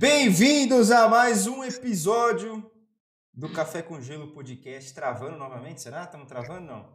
[0.00, 2.70] Bem-vindos a mais um episódio
[3.32, 4.92] do Café com Gelo podcast.
[4.92, 6.02] Travando novamente, será?
[6.02, 6.86] Estamos travando, não?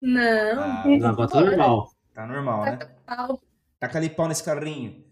[0.00, 0.62] Não.
[0.62, 1.92] Ah, Não, agora tá normal.
[2.14, 2.78] tá normal, né?
[3.04, 3.42] Pau.
[3.80, 5.04] Taca ali pau nesse carrinho.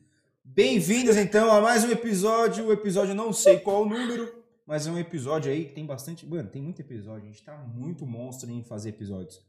[0.44, 2.66] Bem-vindos, então, a mais um episódio.
[2.66, 6.24] O episódio não sei qual o número, mas é um episódio aí que tem bastante...
[6.24, 7.24] Mano, tem muito episódio.
[7.24, 9.44] A gente tá muito monstro em fazer episódios.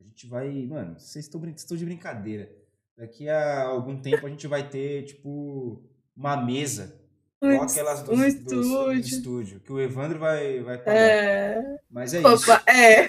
[0.00, 0.48] A gente vai...
[0.66, 2.50] Mano, vocês estão brin- vocês estão de brincadeira.
[2.96, 5.82] Daqui a algum tempo a gente vai ter, tipo,
[6.20, 6.94] uma mesa.
[7.42, 8.62] Um Igual aquelas dos, um estúdio.
[8.62, 9.60] do estúdio.
[9.60, 10.94] Que o Evandro vai, vai pagar.
[10.94, 11.78] É.
[11.90, 12.28] Mas é isso.
[12.52, 13.08] Opa, é.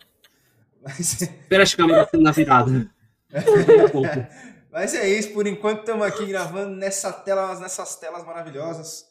[0.82, 2.90] Mas, Espera chegar na- na virada.
[4.72, 5.32] Mas é isso.
[5.32, 9.04] Por enquanto estamos aqui gravando nessa tela, nessas telas maravilhosas.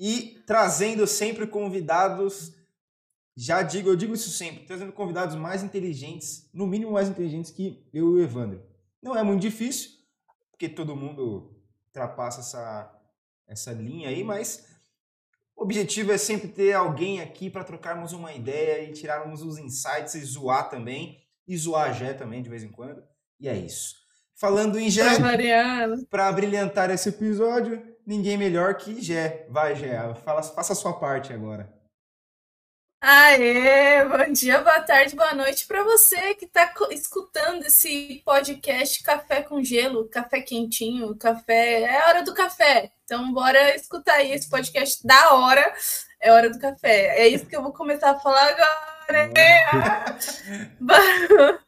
[0.00, 2.52] E trazendo sempre convidados.
[3.36, 7.82] Já digo, eu digo isso sempre, trazendo convidados mais inteligentes, no mínimo mais inteligentes que
[7.94, 8.62] eu e o Evandro.
[9.02, 9.90] Não é muito difícil,
[10.50, 11.51] porque todo mundo
[11.92, 12.90] ultrapassa essa,
[13.46, 14.66] essa linha aí, mas
[15.54, 20.14] o objetivo é sempre ter alguém aqui para trocarmos uma ideia e tirarmos os insights
[20.14, 21.20] e zoar também.
[21.46, 23.02] E zoar a Gé também de vez em quando.
[23.38, 23.96] E é isso.
[24.34, 24.88] Falando em
[25.20, 25.96] Mariana.
[26.08, 29.46] para brilhantar esse episódio, ninguém melhor que Gé.
[29.50, 31.72] Vai, Gé, fala, faça a sua parte agora.
[33.04, 39.42] Aê, bom dia, boa tarde, boa noite para você que está escutando esse podcast Café
[39.42, 41.82] com Gelo, café quentinho, café.
[41.82, 42.92] É hora do café.
[43.04, 45.74] Então, bora escutar aí esse podcast da hora.
[46.20, 47.18] É hora do café.
[47.18, 48.92] É isso que eu vou começar a falar agora.
[50.78, 51.60] Bora,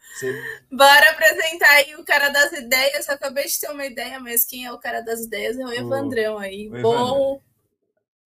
[0.71, 3.09] bora apresentar aí o cara das ideias.
[3.09, 5.73] Eu acabei de ter uma ideia, mas quem é o cara das ideias é o
[5.73, 6.69] Evandrão aí.
[6.69, 7.43] o Bom,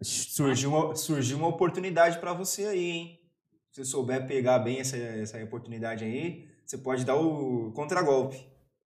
[0.00, 3.20] Surgiu uma, surgiu uma oportunidade para você aí, hein?
[3.72, 8.38] Se você souber pegar bem essa, essa oportunidade aí, você pode dar o contragolpe.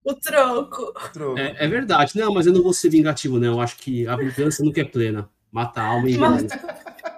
[0.04, 0.82] o troco.
[0.84, 1.40] o troco.
[1.40, 2.16] É, é verdade.
[2.18, 3.54] Não, mas eu não vou ser vingativo, não.
[3.56, 5.30] Eu acho que a vingança nunca é plena.
[5.52, 6.48] Mata a alma e engana.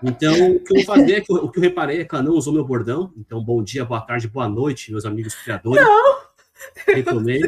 [0.01, 2.13] Então, o que eu vou fazer é que eu- o que eu reparei é que
[2.15, 3.13] ela não usou meu bordão.
[3.17, 5.85] Então, bom dia, boa tarde, boa noite, meus amigos criadores.
[6.87, 7.39] Retomei.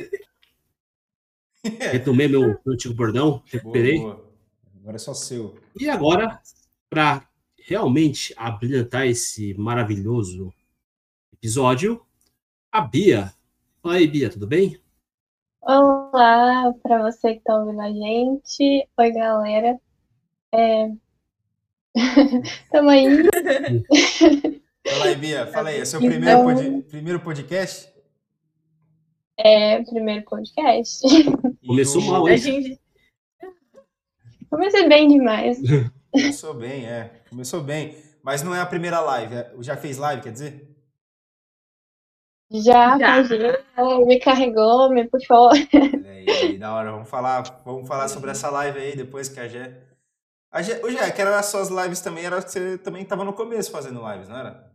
[1.91, 3.97] Retomei meu, meu antigo bordão, Boa, recuperei.
[3.99, 4.24] boa.
[4.85, 5.55] Agora é só seu.
[5.79, 6.39] E agora,
[6.91, 10.53] para realmente abrilhantar esse maravilhoso
[11.33, 12.05] episódio,
[12.71, 13.33] a Bia.
[13.81, 14.79] Fala aí, Bia, tudo bem?
[15.59, 18.87] Olá, para você que está ouvindo a gente.
[18.95, 19.79] Oi, galera.
[20.53, 20.91] É...
[22.71, 23.23] Tamo aí.
[24.87, 25.47] Fala aí, Bia.
[25.47, 25.79] Fala aí.
[25.79, 27.89] É seu Então- primeiro, pod- primeiro podcast?
[29.39, 31.01] É o primeiro podcast.
[31.65, 32.37] Começou o- mal, A hein?
[32.37, 32.79] gente,
[34.55, 35.59] Comecei bem demais.
[36.09, 37.11] Começou bem, é.
[37.29, 37.97] Começou bem.
[38.23, 39.35] Mas não é a primeira live.
[39.35, 40.75] é- Já fez live, quer dizer?
[42.49, 43.21] Já, Já.
[44.05, 45.49] me carregou, me puxou.
[46.07, 46.91] Aí, da hora.
[46.91, 49.77] Vamos falar, vamos falar sobre essa live aí depois que a Gé.
[50.49, 53.25] A Gé, ô Gé, que era nas suas lives também, era que você também estava
[53.25, 54.71] no começo fazendo lives, não era?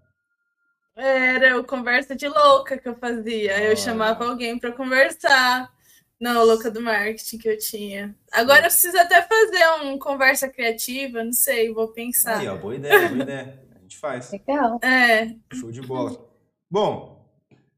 [0.95, 3.55] era o conversa de louca que eu fazia.
[3.57, 3.63] Ah.
[3.63, 5.71] Eu chamava alguém para conversar.
[6.21, 8.15] Não, louca do marketing que eu tinha.
[8.31, 12.39] Agora eu preciso até fazer um conversa criativa, não sei, vou pensar.
[12.39, 13.63] Aí, ó, boa ideia, boa ideia.
[13.75, 14.31] A gente faz.
[14.31, 14.79] Legal.
[14.83, 16.29] É, Show de bola.
[16.71, 17.27] Bom,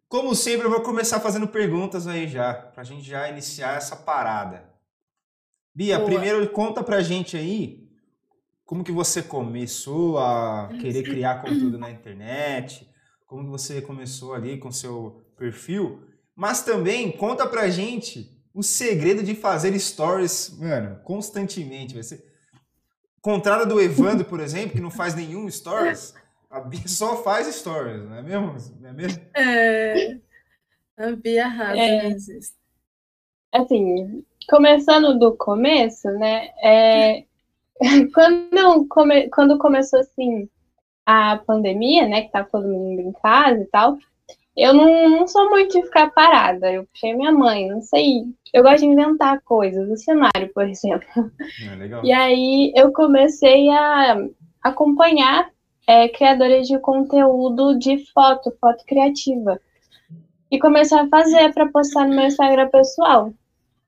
[0.08, 4.68] como sempre, eu vou começar fazendo perguntas aí já, pra gente já iniciar essa parada.
[5.74, 6.10] Bia, Boa.
[6.10, 7.88] primeiro conta pra gente aí
[8.66, 12.88] como que você começou a querer criar conteúdo na internet,
[13.26, 16.02] como que você começou ali com seu perfil,
[16.34, 21.94] mas também conta pra gente o segredo de fazer stories, mano, constantemente.
[21.94, 22.24] Vai ser
[23.20, 26.14] contrário do Evandro, por exemplo, que não faz nenhum stories.
[26.50, 28.54] A Bia só faz stories, não é mesmo?
[28.80, 29.22] Não é mesmo?
[29.36, 30.18] é.
[30.96, 32.08] A Bia arrasa, É.
[32.10, 32.16] né?
[33.52, 36.48] Assim, começando do começo, né?
[36.62, 37.24] é,
[38.14, 39.28] Quando, come...
[39.30, 40.48] Quando começou assim
[41.04, 42.22] a pandemia, né?
[42.22, 43.98] Que tava todo mundo em casa e tal.
[44.56, 46.70] Eu não, não sou muito de ficar parada.
[46.70, 48.24] Eu puxei minha mãe, não sei.
[48.52, 51.08] Eu gosto de inventar coisas, o cenário, por exemplo.
[51.16, 52.06] É.
[52.06, 54.16] E aí eu comecei a
[54.62, 55.50] acompanhar
[55.86, 59.58] é, criadores de conteúdo de foto, foto criativa.
[60.50, 63.32] E comecei a fazer para postar no meu Instagram pessoal.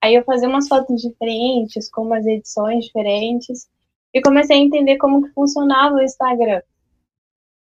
[0.00, 3.68] Aí eu fazia umas fotos diferentes, com umas edições diferentes.
[4.14, 6.62] E comecei a entender como que funcionava o Instagram.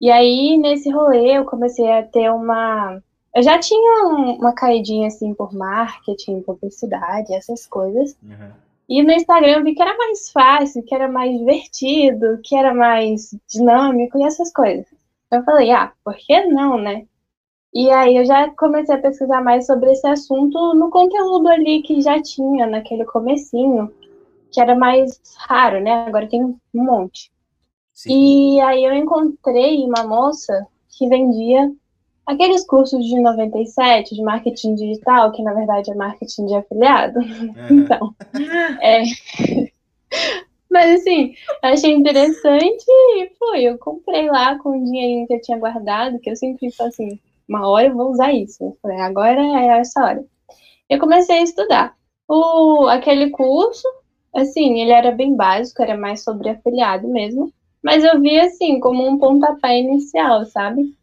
[0.00, 3.00] E aí, nesse rolê, eu comecei a ter uma.
[3.34, 8.16] Eu já tinha um- uma caidinha assim por marketing, publicidade, essas coisas.
[8.22, 8.50] Uhum.
[8.88, 12.74] E no Instagram eu vi que era mais fácil, que era mais divertido, que era
[12.74, 14.86] mais dinâmico e essas coisas.
[15.30, 17.06] Eu falei, ah, por que não, né?
[17.72, 22.00] E aí eu já comecei a pesquisar mais sobre esse assunto no conteúdo ali que
[22.00, 23.92] já tinha naquele comecinho,
[24.52, 26.04] que era mais raro, né?
[26.06, 27.32] Agora tem um monte.
[27.94, 28.56] Sim.
[28.56, 31.72] E aí eu encontrei uma moça que vendia
[32.26, 37.20] aqueles cursos de 97 de marketing digital, que na verdade é marketing de afiliado.
[37.70, 38.14] Então,
[38.82, 39.02] é.
[40.70, 43.62] Mas assim, achei interessante e foi.
[43.62, 47.18] Eu comprei lá com o dinheirinho que eu tinha guardado, que eu sempre falo assim,
[47.48, 48.64] uma hora eu vou usar isso.
[48.64, 50.24] Eu falei, agora é essa hora.
[50.90, 51.94] Eu comecei a estudar.
[52.26, 53.86] O, aquele curso,
[54.34, 57.52] assim, ele era bem básico, era mais sobre afiliado mesmo.
[57.84, 60.96] Mas eu vi assim, como um pontapé inicial, sabe?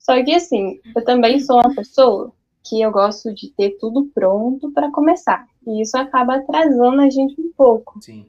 [0.00, 2.32] Só que assim, eu também sou uma pessoa
[2.64, 5.46] que eu gosto de ter tudo pronto para começar.
[5.64, 8.02] E isso acaba atrasando a gente um pouco.
[8.02, 8.26] Sim.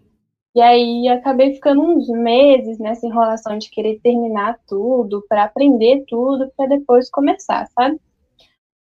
[0.54, 6.50] E aí acabei ficando uns meses nessa enrolação de querer terminar tudo, para aprender tudo,
[6.56, 8.00] para depois começar, sabe?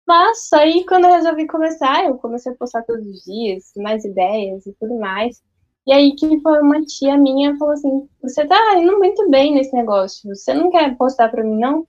[0.06, 4.67] Mas aí quando eu resolvi começar, eu comecei a postar todos os dias, mais ideias
[4.67, 5.43] e tudo mais.
[5.87, 9.75] E aí que foi uma tia minha falou assim: "Você tá indo muito bem nesse
[9.75, 10.35] negócio.
[10.35, 11.87] Você não quer postar para mim não?"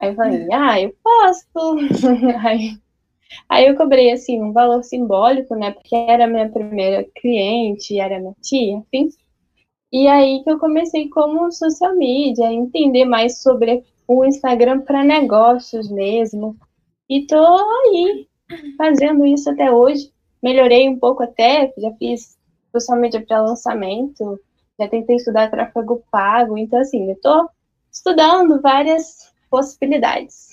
[0.00, 1.76] Aí eu falei: "Ah, eu posto."
[2.46, 2.78] aí
[3.48, 5.72] Aí eu cobrei, assim, um valor simbólico, né?
[5.72, 9.08] Porque era minha primeira cliente, era minha tia, enfim.
[9.92, 15.90] E aí que eu comecei como social media, entender mais sobre o Instagram para negócios
[15.90, 16.56] mesmo.
[17.08, 18.26] E tô aí,
[18.76, 20.12] fazendo isso até hoje.
[20.42, 22.33] Melhorei um pouco até, já fiz
[22.80, 24.40] social media para lançamento,
[24.78, 26.58] já tentei estudar tráfego pago.
[26.58, 27.48] Então, assim, eu tô
[27.90, 30.48] estudando várias possibilidades.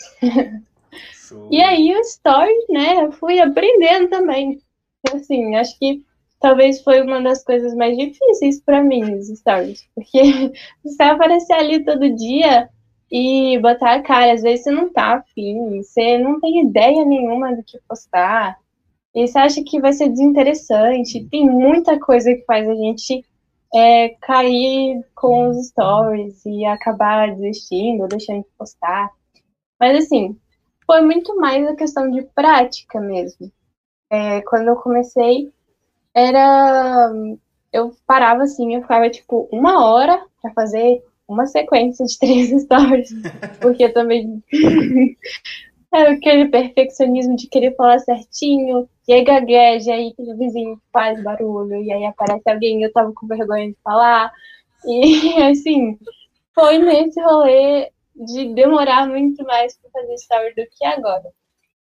[1.12, 1.48] Show.
[1.50, 4.62] E aí o story, né, eu fui aprendendo também.
[5.14, 6.04] Assim, acho que
[6.40, 9.88] talvez foi uma das coisas mais difíceis para mim, os stories.
[9.96, 10.52] Porque
[10.84, 12.70] você aparecer ali todo dia
[13.12, 17.56] e botar a cara, às vezes você não tá afim, você não tem ideia nenhuma
[17.56, 18.58] do que postar.
[19.14, 21.28] E você acha que vai ser desinteressante.
[21.30, 23.26] Tem muita coisa que faz a gente
[23.74, 29.10] é, cair com os stories e acabar desistindo deixando de postar.
[29.80, 30.38] Mas assim,
[30.86, 33.52] foi muito mais a questão de prática mesmo.
[34.10, 35.52] É, quando eu comecei,
[36.14, 37.12] era.
[37.72, 43.14] Eu parava assim, eu ficava tipo uma hora para fazer uma sequência de três stories,
[43.62, 44.44] porque também.
[45.94, 51.84] Era aquele perfeccionismo de querer falar certinho, e aí gagueja, aí o vizinho faz barulho,
[51.84, 54.32] e aí aparece alguém e eu tava com vergonha de falar.
[54.86, 55.98] E assim,
[56.56, 61.30] foi nesse rolê de demorar muito mais para fazer story do que agora.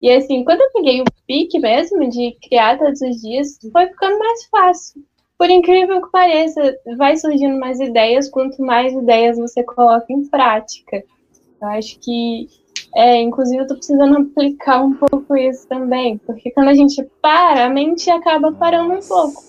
[0.00, 4.18] E assim, quando eu peguei o pique mesmo de criar todos os dias, foi ficando
[4.18, 5.02] mais fácil.
[5.36, 11.02] Por incrível que pareça, vai surgindo mais ideias, quanto mais ideias você coloca em prática.
[11.60, 12.48] Eu acho que,
[12.98, 17.66] é, inclusive, eu tô precisando aplicar um pouco isso também, porque quando a gente para,
[17.66, 19.40] a mente acaba parando um pouco,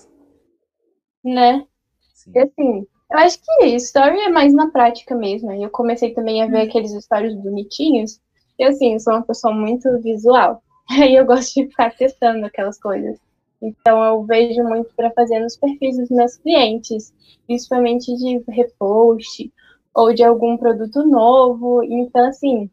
[1.24, 1.66] né?
[2.14, 2.30] Sim.
[2.32, 5.50] E assim, eu acho que story é mais na prática mesmo.
[5.50, 8.20] Eu comecei também a ver aqueles stories bonitinhos.
[8.56, 10.62] E assim, eu sou uma pessoa muito visual.
[10.88, 13.18] Aí eu gosto de ficar testando aquelas coisas.
[13.60, 17.12] Então eu vejo muito para fazer nos perfis dos meus clientes,
[17.48, 19.52] principalmente de repost
[19.92, 21.82] ou de algum produto novo.
[21.82, 22.70] Então, assim,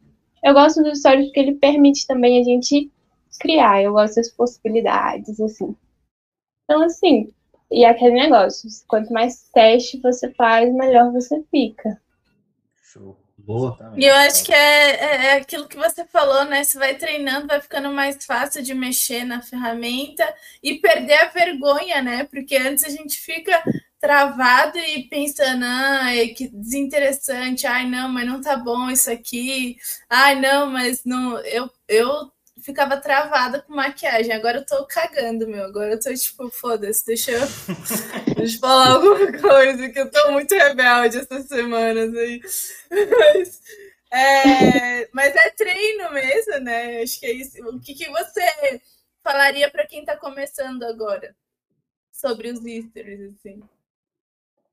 [0.48, 2.90] eu gosto dos stories porque ele permite também a gente
[3.38, 3.82] criar.
[3.82, 5.76] Eu gosto das possibilidades, assim.
[6.64, 7.32] Então, assim,
[7.70, 12.00] e aquele negócio, quanto mais teste você faz, melhor você fica.
[12.82, 13.16] Show.
[13.38, 13.94] Boa.
[13.96, 16.62] E eu acho que é, é, é aquilo que você falou, né?
[16.62, 20.22] Você vai treinando, vai ficando mais fácil de mexer na ferramenta
[20.62, 22.24] e perder a vergonha, né?
[22.24, 23.62] Porque antes a gente fica
[24.00, 29.76] travado e pensando, ai, que desinteressante, ai, não, mas não tá bom isso aqui,
[30.08, 32.30] ai, não, mas não, eu, eu
[32.62, 37.32] ficava travada com maquiagem, agora eu tô cagando, meu, agora eu tô tipo, foda-se, deixa
[37.32, 37.40] eu,
[38.36, 42.40] deixa eu falar alguma coisa, que eu tô muito rebelde essas semanas aí,
[42.90, 43.60] mas
[44.10, 48.80] é, mas é treino mesmo, né, acho que é isso, o que, que você
[49.24, 51.34] falaria para quem tá começando agora?
[52.12, 53.62] Sobre os easters, assim.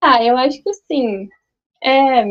[0.08, 1.28] Ah, eu acho que sim.
[1.84, 2.24] É,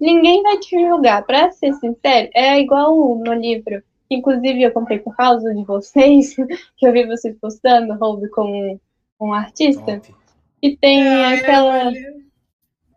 [0.00, 1.24] ninguém vai te julgar.
[1.26, 3.82] Pra ser sincero, é igual no livro.
[4.10, 6.34] Inclusive, eu comprei por causa de vocês,
[6.78, 8.78] que eu vi vocês postando, Roube com
[9.20, 9.98] um artista.
[10.00, 10.14] Top.
[10.62, 11.86] E tem Ai, aquela.
[11.86, 12.14] olha,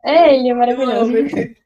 [0.06, 1.12] É, ele é maravilhoso.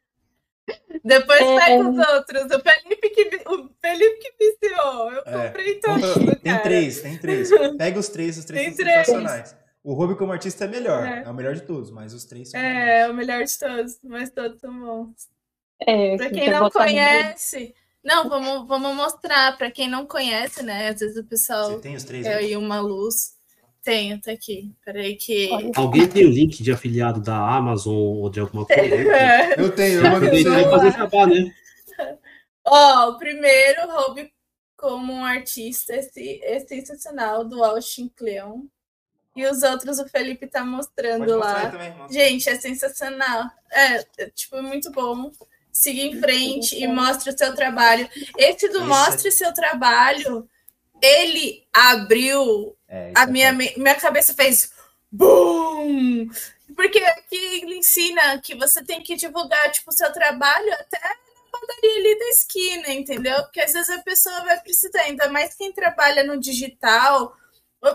[1.04, 1.60] Depois É.
[1.60, 2.44] pega os outros.
[2.46, 5.12] O Felipe que, o Felipe que viciou.
[5.12, 5.48] Eu É.
[5.48, 6.26] comprei Compra- todos.
[6.26, 7.50] do Tem três, tem três.
[7.78, 9.06] Pega os três, os três Tem são três.
[9.08, 9.63] sensacionais.
[9.84, 11.24] O Ruby como artista é melhor, É.
[11.26, 11.30] é.
[11.30, 14.30] o melhor de todos, mas os três são É, é o melhor de todos, mas
[14.32, 15.28] todos são bons.
[15.86, 17.76] É, Pra quem não conhece.
[18.04, 19.58] Não, vamos, vamos mostrar.
[19.58, 20.90] Pra quem não conhece, né?
[20.90, 22.46] Às vezes o pessoal Você tem os três é aí?
[22.48, 23.34] aí uma luz.
[23.84, 24.74] Tenho, tá aqui.
[24.86, 25.50] Peraí que.
[25.76, 28.82] Alguém tem o link de afiliado da Amazon ou de alguma coisa?
[29.58, 30.64] Eu tenho, eu Eu mandei você.
[30.70, 31.54] fazer jabá, né?
[32.66, 34.32] Ó, o primeiro, Hobby
[34.78, 38.64] como um artista, esse é sensacional, do Austin Kleon.
[39.36, 41.70] E os outros o Felipe tá mostrando lá.
[41.72, 41.94] também.
[42.10, 43.46] Gente, é sensacional.
[43.72, 45.32] É, é, tipo, muito bom.
[45.72, 48.08] Siga em frente e mostre o seu trabalho.
[48.38, 50.48] Esse do é- Mostre Seu Trabalho,
[51.02, 54.72] ele abriu É, isso a é minha, me- minha cabeça fez
[55.12, 56.30] BUM!
[56.76, 61.60] Porque aqui ele ensina que você tem que divulgar tipo, o seu trabalho até na
[61.60, 63.42] padaria ali da esquina, entendeu?
[63.44, 67.36] Porque às vezes a pessoa vai precisar, ainda mais quem trabalha no digital,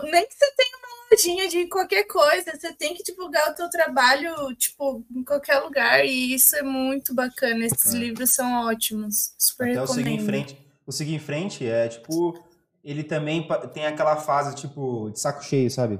[0.03, 3.69] nem que você tenha uma lojinha de qualquer coisa, você tem que divulgar o teu
[3.69, 7.65] trabalho, tipo, em qualquer lugar, e isso é muito bacana.
[7.65, 7.97] Esses É.
[7.97, 9.33] livros são ótimos.
[9.37, 10.25] Super Até o seguir em recomendo.
[10.25, 10.67] frente.
[10.85, 12.37] O seguir em frente é tipo.
[12.83, 15.99] Ele também tem aquela fase, tipo, de saco cheio, sabe?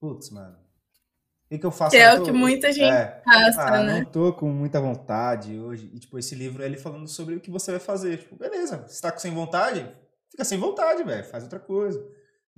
[0.00, 0.56] Putz, mano.
[0.56, 1.90] O que, que eu faço?
[1.92, 3.22] Que é o que muita gente É.
[3.24, 3.98] passa, Ah, né?
[4.00, 5.90] não tô com muita vontade hoje.
[5.94, 8.18] E, tipo, esse livro é ele falando sobre o que você vai fazer.
[8.18, 9.86] Tipo, beleza, você tá sem vontade?
[10.30, 11.24] Fica sem vontade, velho.
[11.24, 12.04] Faz outra coisa.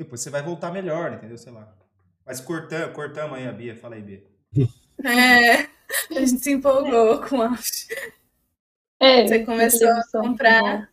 [0.00, 1.37] Depois você vai voltar melhor, entendeu?
[1.37, 1.76] Sei lá.
[2.25, 3.76] Mas cortamos, cortamos aí a Bia.
[3.76, 4.23] Fala aí, Bia.
[5.02, 5.62] É,
[6.14, 7.59] a gente se empolgou com a.
[9.00, 10.90] É, Você começou a comprar.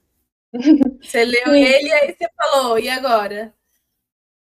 [0.54, 0.98] bons.
[1.02, 1.62] Você leu Sim.
[1.62, 3.54] ele e aí você falou, e agora?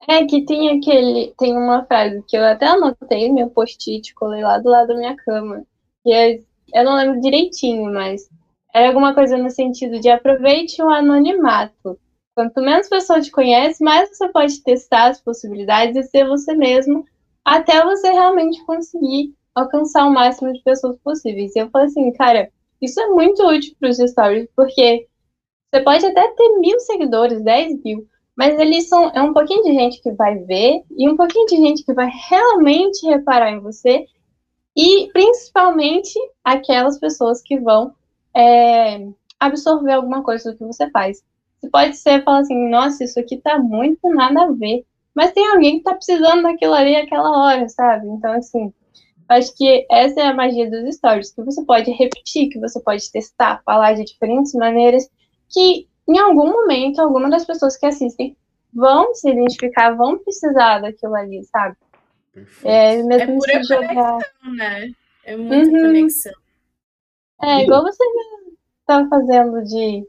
[0.06, 4.44] É que tem aquele, tem uma frase que eu até anotei no meu post-it, colei
[4.44, 5.66] lá do lado da minha cama.
[6.04, 6.40] Que é,
[6.74, 8.30] eu não lembro direitinho, mas
[8.76, 11.98] era alguma coisa no sentido de aproveite o anonimato.
[12.36, 17.06] Quanto menos pessoas te conhecem, mais você pode testar as possibilidades e ser você mesmo,
[17.46, 21.56] até você realmente conseguir alcançar o máximo de pessoas possíveis.
[21.56, 22.50] E eu falei assim, cara,
[22.82, 25.08] isso é muito útil para os stories, porque
[25.72, 29.74] você pode até ter mil seguidores, 10 mil, mas eles são é um pouquinho de
[29.74, 34.06] gente que vai ver e um pouquinho de gente que vai realmente reparar em você
[34.76, 36.14] e principalmente
[36.44, 37.94] aquelas pessoas que vão
[38.36, 39.08] é,
[39.40, 41.24] absorver alguma coisa do que você faz.
[41.64, 44.84] Você pode ser falar assim, nossa, isso aqui tá muito nada a ver,
[45.16, 48.06] mas tem alguém que tá precisando daquilo ali aquela hora, sabe?
[48.10, 48.74] Então assim,
[49.30, 53.10] acho que essa é a magia dos stories, que você pode repetir, que você pode
[53.10, 55.10] testar, falar de diferentes maneiras,
[55.50, 58.36] que em algum momento, alguma das pessoas que assistem
[58.74, 61.78] vão se identificar, vão precisar daquilo ali, sabe?
[62.66, 64.18] É, É mesmo pura se jogar.
[64.58, 64.92] Né?
[65.24, 65.82] É muita Uhum.
[65.82, 66.34] conexão.
[67.42, 68.04] É, igual você
[68.86, 70.06] tá fazendo de.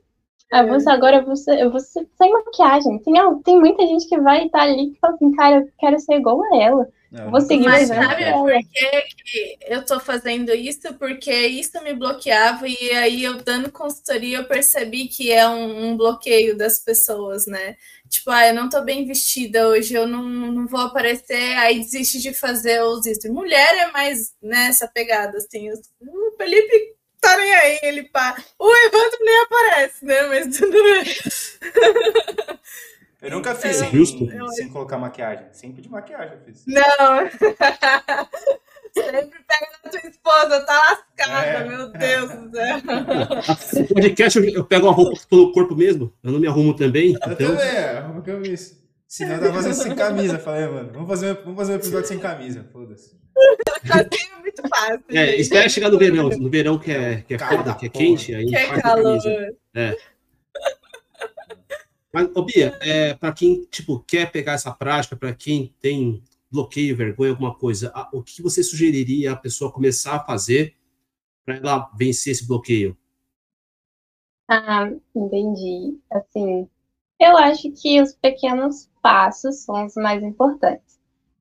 [0.54, 0.66] Ah, É.
[0.68, 2.98] você agora você, você sem maquiagem.
[3.00, 6.14] Tem, tem muita gente que vai estar ali que fala assim, cara, eu quero ser
[6.14, 6.88] igual a ela.
[7.10, 10.94] Não, Vou nunca seguir Mas sabe por que, que eu tô fazendo isso?
[10.94, 15.96] Porque isso me bloqueava e aí eu dando consultoria eu percebi que é um, um
[15.96, 17.76] bloqueio das pessoas, né?
[18.08, 22.20] Tipo, ah, eu não tô bem vestida hoje, eu não, não vou aparecer, aí desiste
[22.20, 23.32] de fazer os isso.
[23.32, 25.68] Mulher é mais nessa pegada, assim.
[25.70, 26.94] O Felipe
[27.24, 28.36] tá nem aí, ele pá.
[28.58, 30.22] O Evandro nem aparece, né?
[30.28, 31.04] Mas tudo bem.
[33.22, 34.26] Eu nunca fiz É, sem, justo.
[34.54, 35.46] sem colocar maquiagem.
[35.52, 36.64] Sempre de maquiagem eu fiz.
[36.66, 36.84] Não.
[38.94, 41.64] Sempre pega na tua esposa, tá lascada, É.
[41.68, 42.76] meu Deus do céu.
[43.80, 47.10] No podcast eu, eu pego uma roupa pelo corpo mesmo, eu não me arrumo também,
[47.12, 48.02] Eu então também, é.
[48.02, 48.84] Como que eu vi isso?
[49.08, 50.38] Senão eu tava fazendo sem camisa.
[50.38, 52.68] Falei, mano, vamos fazer, vamos fazer um episódio sem camisa.
[52.72, 53.16] Foda-se.
[53.90, 55.04] Assim é muito fácil.
[55.10, 58.34] é, espera chegar no verão, no verão que é, que é foda, que é quente,
[58.34, 59.02] aí Que é calor.
[59.02, 59.56] camisa.
[62.12, 66.96] Mas, ô Bia, é, para quem tipo, quer pegar essa prática, para quem tem bloqueio,
[66.96, 70.76] vergonha, alguma coisa, a- o que você sugeriria a pessoa começar a fazer
[71.44, 72.96] para ela vencer esse bloqueio?
[74.48, 75.98] Ah, entendi.
[76.12, 76.68] Assim,
[77.20, 80.93] eu acho que os pequenos passos são os mais importantes.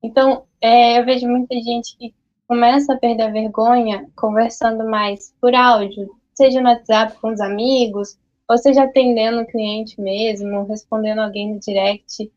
[0.04, 2.14] Então, é, eu vejo muita gente que
[2.46, 8.18] começa a perder a vergonha conversando mais por áudio, seja no WhatsApp com os amigos,
[8.46, 12.30] ou seja atendendo o cliente mesmo, respondendo alguém no direct.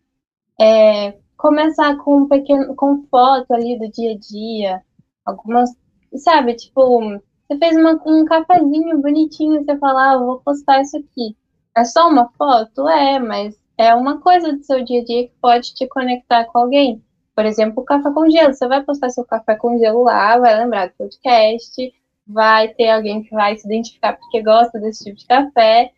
[0.60, 4.84] É, começar com um pequeno, com foto ali do dia a dia,
[5.26, 5.70] algumas,
[6.16, 11.36] sabe, tipo, você fez uma- um cafezinho bonitinho, você fala, ah, vou postar isso aqui.
[11.76, 12.88] É só uma foto?
[12.88, 16.60] É, mas é uma coisa do seu dia a dia que pode te conectar com
[16.60, 17.04] alguém.
[17.38, 18.52] Por exemplo, o café com gelo.
[18.52, 21.94] Você vai postar seu café com gelo lá, vai lembrar do podcast,
[22.26, 25.92] vai ter alguém que vai se identificar porque gosta desse tipo de café.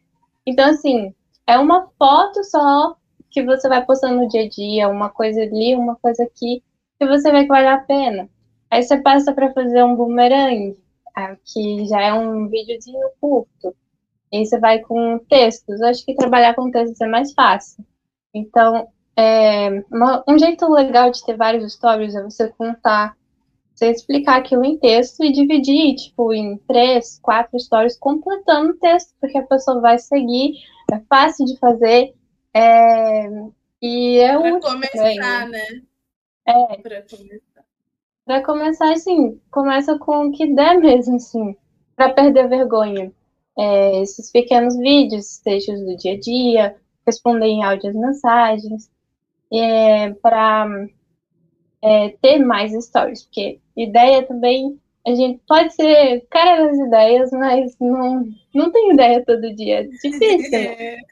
[0.46, 1.15] Então, assim,
[1.48, 2.98] é uma foto só
[3.31, 6.62] que você vai postando no dia a dia, uma coisa ali, uma coisa aqui,
[7.00, 8.29] que você vê que vale a pena.
[8.69, 10.77] Aí você passa para fazer um boomerang,
[11.15, 13.74] ah, que já é um videozinho curto.
[14.29, 15.79] E aí você vai com textos.
[15.79, 17.86] Eu acho que trabalhar com textos é mais fácil.
[18.34, 23.17] Então, é, uma, um jeito legal de ter vários stories é você contar,
[23.75, 29.13] você explicar aquilo em texto e dividir, tipo, em três, quatro stories, completando o texto,
[29.19, 30.53] porque a pessoa vai seguir,
[30.93, 32.13] é fácil de fazer,
[32.53, 33.27] é,
[33.81, 34.69] e é Pra útil.
[34.71, 35.65] começar, né?
[36.47, 37.65] É, Pra começar.
[38.25, 41.55] Pra começar, assim, começa com o que der mesmo, assim,
[41.95, 43.11] pra perder a vergonha.
[43.57, 48.89] É, esses pequenos vídeos, textos do dia a dia, responder em áudio as mensagens,
[49.51, 50.68] é, para
[52.22, 58.25] ter mais stories, porque ideia também, a gente pode ser cara das ideias, mas não,
[58.53, 60.98] não tem ideia todo dia, é difícil, né?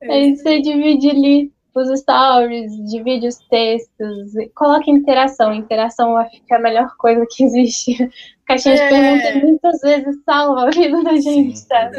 [0.00, 0.12] É.
[0.12, 5.52] Aí você divide ali os stories, divide os textos, coloca interação.
[5.52, 7.96] Interação acho que é a melhor coisa que existe.
[8.46, 8.88] Caixinha de É.
[8.88, 11.96] perguntas muitas vezes salva a vida da gente, Sim, sabe?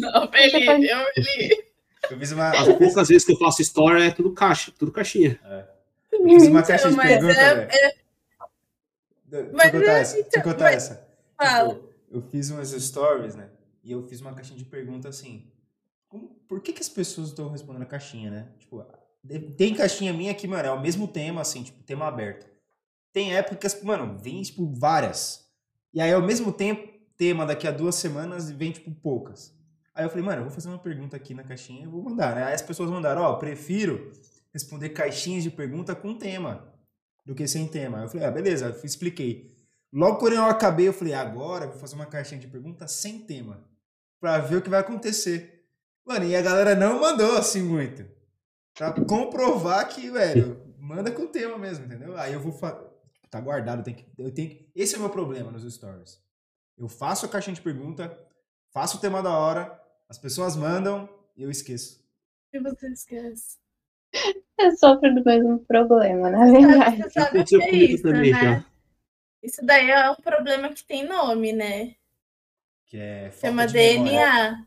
[0.00, 1.71] Não, Felipe, eu li.
[2.10, 5.38] Eu fiz uma, As poucas vezes que eu faço story é tudo caixa, tudo caixinha.
[6.10, 7.94] eu fiz uma caixa de mas perguntas, é-
[9.30, 10.14] eu mas contar é- essa.
[10.14, 11.08] Deixa eu então, contar mas- essa.
[11.36, 11.74] Fala.
[11.74, 13.48] Tipo, eu fiz umas stories, né?
[13.82, 15.48] E eu fiz uma caixinha de pergunta assim.
[16.08, 18.48] como- por que, que as pessoas estão respondendo a caixinha, né?
[18.58, 18.84] Tipo,
[19.24, 22.46] de- tem caixinha minha que, mano, é o mesmo tema, assim, tipo, tema aberto.
[23.14, 25.46] Tem épocas, mano, vem, tipo, várias.
[25.94, 29.54] E aí, ao mesmo tempo, tema daqui a duas semanas vem, tipo, poucas.
[29.94, 32.34] Aí eu falei, mano, eu vou fazer uma pergunta aqui na caixinha e vou mandar,
[32.34, 32.44] né?
[32.44, 34.10] Aí as pessoas mandaram, ó, prefiro
[34.52, 36.72] responder caixinhas de pergunta com tema
[37.24, 37.98] do que sem tema.
[37.98, 39.54] Aí eu falei, ah, beleza, expliquei.
[39.92, 43.20] Logo quando eu acabei, eu falei, agora eu vou fazer uma caixinha de pergunta sem
[43.20, 43.62] tema.
[44.18, 45.66] Pra ver o que vai acontecer.
[46.06, 48.04] Mano, e a galera não mandou assim muito.
[48.74, 52.16] Pra comprovar que, velho, manda com tema mesmo, entendeu?
[52.16, 52.52] Aí eu vou.
[52.52, 52.72] Fa...
[53.30, 54.70] Tá guardado, tenho, que, eu tenho que.
[54.74, 56.20] Esse é o meu problema nos stories.
[56.76, 58.18] Eu faço a caixinha de pergunta,
[58.72, 59.81] faço o tema da hora,
[60.12, 61.98] as pessoas mandam e eu esqueço.
[62.52, 63.56] E você esquece.
[64.58, 66.98] Eu sofro do mesmo problema, na verdade.
[67.02, 68.40] você sabe o que é isso, também, né?
[68.42, 68.64] já.
[69.42, 71.94] Isso daí é um problema que tem nome, né?
[72.86, 74.12] Que é Chama de memória.
[74.12, 74.66] DNA.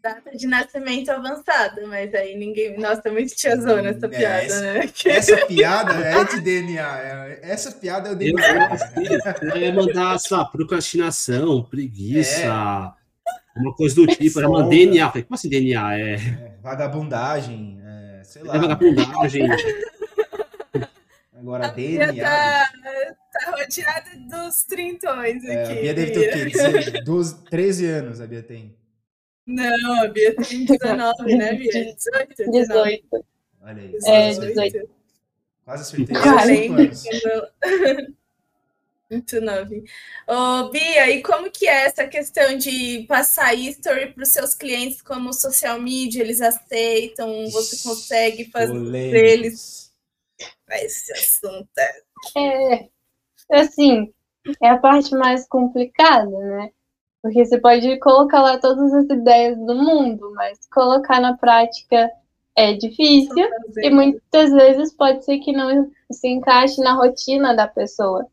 [0.00, 2.76] Data de nascimento avançada, mas aí ninguém.
[2.78, 4.80] Nossa, é muito tiazona essa É, piada, essa- né?
[5.06, 6.98] Essa piada é de DNA.
[7.00, 8.66] é- Essa piada é o Eu DNA.
[8.68, 12.94] acho que é mandar, sei lá, procrastinação, preguiça,
[13.56, 15.08] uma coisa do tipo, era uma DNA.
[15.08, 15.98] Falei, como assim DNA?
[15.98, 16.14] É...
[16.14, 18.56] é vagabundagem, é, sei é lá.
[18.56, 19.48] É vagabundagem.
[21.34, 22.14] Agora, a DNA.
[22.22, 22.68] Tá,
[23.32, 25.72] tá rodeada dos trintões é, aqui.
[25.72, 27.46] A Bia deve ter o quê?
[27.50, 28.76] 13 anos a Bia tem.
[29.44, 31.94] Não, a Bia tem 19, né, Bia?
[31.94, 32.50] 18?
[32.50, 33.24] 18.
[33.60, 33.98] Olha aí.
[34.06, 34.54] É, 18.
[34.54, 34.90] 18.
[35.64, 36.22] Quase certeza.
[36.22, 36.92] 40,
[39.12, 39.84] Muito novinho.
[40.26, 45.02] Ô, Bia, e como que é essa questão de passar history para os seus clientes
[45.02, 46.22] como social media?
[46.22, 47.28] Eles aceitam?
[47.50, 48.74] Você consegue fazer
[49.10, 49.92] eles
[50.70, 51.68] esse assunto?
[51.78, 52.88] é-
[53.50, 54.14] É, assim,
[54.62, 56.70] é a parte mais complicada, né?
[57.20, 62.10] Porque você pode colocar lá todas as ideias do mundo, mas colocar na prática
[62.56, 63.36] é difícil
[63.76, 68.26] e muitas vezes pode ser que não se encaixe na rotina da pessoa.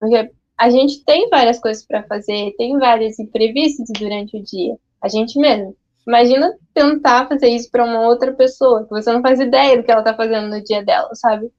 [0.00, 5.08] Porque a gente tem várias coisas para fazer, tem vários imprevistos durante o dia, a
[5.08, 5.76] gente mesmo.
[6.06, 9.90] Imagina tentar fazer isso para uma outra pessoa, que você não faz ideia do que
[9.90, 11.50] ela tá fazendo no dia dela, sabe?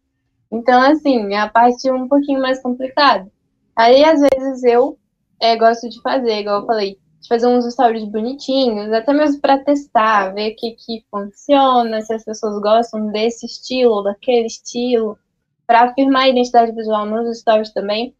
[0.51, 3.31] Então, assim, é a parte um pouquinho mais complicada.
[3.75, 4.97] Aí, às vezes, eu
[5.39, 9.63] é, gosto de fazer, igual eu falei, de fazer uns stories bonitinhos, até mesmo para
[9.63, 15.17] testar, ver o que, que funciona, se as pessoas gostam desse estilo daquele estilo,
[15.67, 18.15] para afirmar a identidade visual nos stories também,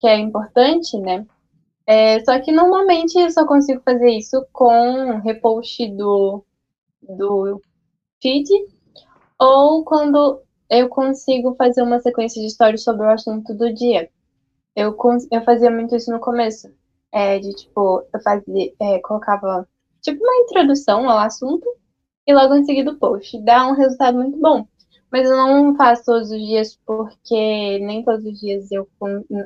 [0.00, 1.26] que é importante, né?
[1.86, 6.44] É, só que normalmente eu só consigo fazer isso com repost do,
[7.02, 7.60] do
[8.22, 8.48] feed
[9.38, 14.08] ou quando eu consigo fazer uma sequência de stories sobre o assunto do dia.
[14.76, 14.96] Eu,
[15.32, 16.70] eu fazia muito isso no começo.
[17.12, 19.68] É, de tipo, eu fazia, é, colocava
[20.00, 21.66] tipo uma introdução ao assunto
[22.24, 23.36] e logo em seguida o post.
[23.42, 24.64] Dá um resultado muito bom.
[25.10, 28.88] Mas eu não faço todos os dias porque nem todos os dias eu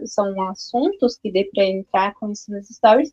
[0.05, 3.13] são assuntos que dê para entrar com isso nos stories.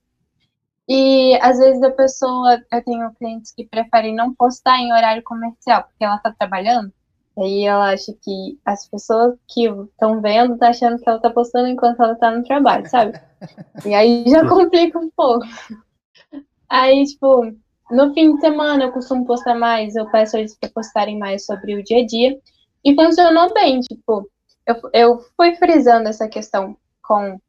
[0.88, 5.84] E às vezes a pessoa, eu tenho clientes que preferem não postar em horário comercial,
[5.84, 6.92] porque ela está trabalhando.
[7.38, 11.30] E aí ela acha que as pessoas que estão vendo estão achando que ela está
[11.30, 13.20] postando enquanto ela está no trabalho, sabe?
[13.86, 15.48] E aí já complica um pouco.
[16.70, 17.56] Aí, tipo,
[17.92, 21.76] no fim de semana eu costumo postar mais, eu peço eles para postarem mais sobre
[21.76, 22.40] o dia a dia.
[22.84, 24.28] E funcionou bem, tipo,
[24.66, 27.40] eu, eu fui frisando essa questão com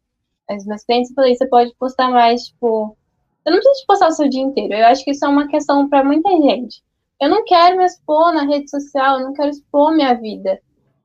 [0.48, 2.96] as minhas clientes e falei, você pode postar mais, tipo,
[3.44, 4.74] eu não preciso postar o seu dia inteiro.
[4.74, 6.82] Eu acho que isso é uma questão para muita gente.
[7.20, 10.60] eu não quero me expor na rede social, eu não quero expor minha vida.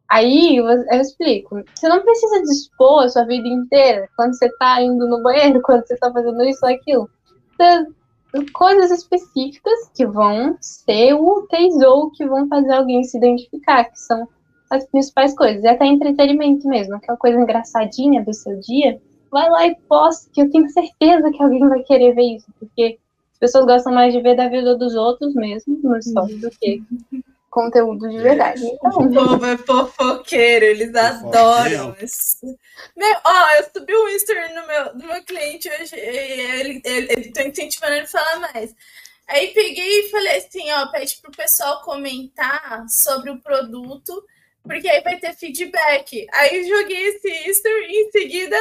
[0.10, 1.64] Aí eu, eu explico.
[1.76, 5.86] Você não precisa expor a sua vida inteira quando você tá indo no banheiro, quando
[5.86, 7.10] você tá fazendo isso ou aquilo.
[7.52, 7.88] Você,
[8.46, 14.28] coisas específicas que vão ser úteis ou que vão fazer alguém se identificar, que são
[14.70, 15.64] as principais coisas.
[15.64, 19.02] E até entretenimento mesmo, aquela coisa engraçadinha do seu dia.
[19.32, 22.98] Vai lá e posta, que eu tenho certeza que alguém vai querer ver isso, porque
[23.34, 26.82] as pessoas gostam mais de ver da vida dos outros mesmo, no stories, do que
[27.58, 28.64] conteúdo de verdade.
[28.64, 32.46] Então, o povo é fofoqueiro, eles adoram isso.
[32.96, 37.32] Meu, ó, eu subi um history no meu, do meu cliente hoje, ele, ele, ele
[37.32, 38.76] tô incentivando ele a falar mais.
[39.28, 44.24] Aí peguei e falei assim, ó, pede pro pessoal comentar sobre o produto,
[44.64, 46.28] porque aí vai ter feedback.
[46.34, 48.58] Aí joguei esse history e em seguida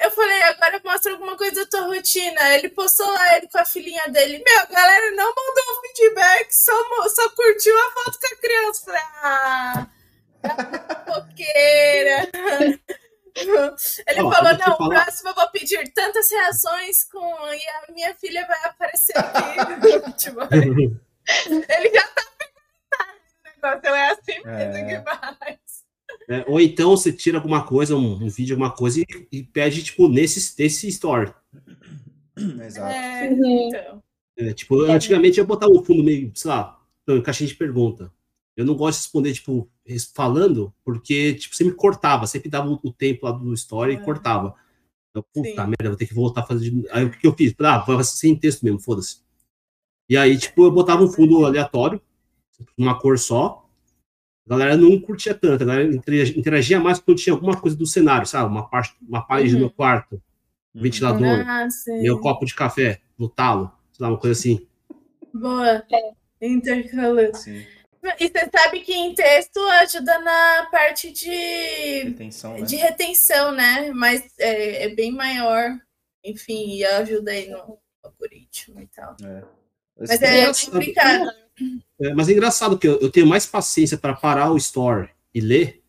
[0.00, 2.54] eu falei, agora mostra alguma coisa da tua rotina.
[2.54, 4.42] Ele postou lá, ele com a filhinha dele.
[4.44, 6.72] Meu, a galera não mandou feedback, só,
[7.08, 8.84] só curtiu a foto com a criança.
[8.84, 9.86] Falei, ah,
[11.06, 12.30] fofoqueira.
[13.34, 17.18] Ele oh, falou, não, o próximo eu vou pedir tantas reações com...
[17.50, 20.12] E a minha filha vai aparecer aqui.
[20.18, 20.40] tipo,
[21.48, 23.14] ele já tá perguntando
[23.56, 24.84] o negócio, é assim mesmo é.
[24.84, 25.58] que vai.
[26.28, 29.82] É, ou então você tira alguma coisa, um, um vídeo, alguma coisa, e, e, pede,
[29.82, 31.32] tipo, nesse, nesse story.
[32.64, 32.92] Exato.
[32.92, 34.02] É, então.
[34.36, 36.80] é, tipo, antigamente eu botava um fundo meio, sei lá,
[37.24, 38.12] caixinha de pergunta.
[38.56, 39.68] Eu não gosto de responder, tipo,
[40.14, 44.00] falando, porque, tipo, você me cortava, sempre dava o tempo lá do story e é.
[44.00, 44.54] cortava.
[45.14, 45.56] Eu, puta Sim.
[45.56, 46.72] merda, vou ter que voltar a fazer.
[46.90, 47.54] Aí o que eu fiz?
[47.60, 49.20] Ah, vai sem texto mesmo, foda-se.
[50.08, 52.00] E aí, tipo, eu botava um fundo aleatório,
[52.76, 53.61] uma cor só,
[54.46, 55.88] a galera não curtia tanto, a galera
[56.36, 58.50] interagia mais quando tinha alguma coisa do cenário, sabe?
[58.50, 59.54] Uma, parte, uma parede uhum.
[59.54, 60.20] no meu quarto,
[60.74, 60.82] uhum.
[60.82, 61.68] ventilador, ah,
[62.00, 64.66] meu copo de café no talo, sei lá, uma coisa assim.
[65.32, 65.84] Boa.
[65.90, 66.46] É.
[66.46, 67.34] Intercolor.
[67.34, 67.64] Sim.
[68.18, 72.62] E você sabe que em texto ajuda na parte de retenção, né?
[72.62, 73.92] De retenção, né?
[73.94, 75.78] Mas é, é bem maior.
[76.24, 79.16] Enfim, e ajuda aí no algoritmo e tal.
[79.24, 79.44] É.
[79.96, 81.30] Mas é complicado.
[82.00, 85.40] É, mas é engraçado que eu, eu tenho mais paciência para parar o store e
[85.40, 85.82] ler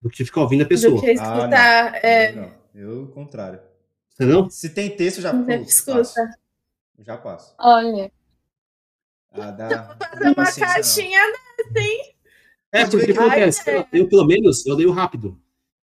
[0.00, 0.94] do que ficar ouvindo a pessoa.
[0.94, 1.86] Do que escutar.
[1.86, 1.98] Ah, não.
[1.98, 2.32] É...
[2.32, 2.52] não.
[2.74, 3.60] Eu, o contrário.
[4.08, 4.48] Você não?
[4.50, 6.30] Se tem texto, já pulo, escuta.
[6.98, 7.54] Já passo.
[7.58, 8.10] Olha.
[9.32, 12.14] Ah, dá, então, fazer uma caixinha dessa, hein?
[12.72, 13.70] É, porque o que acontece?
[13.70, 15.40] Eu, eu, pelo menos, eu leio rápido.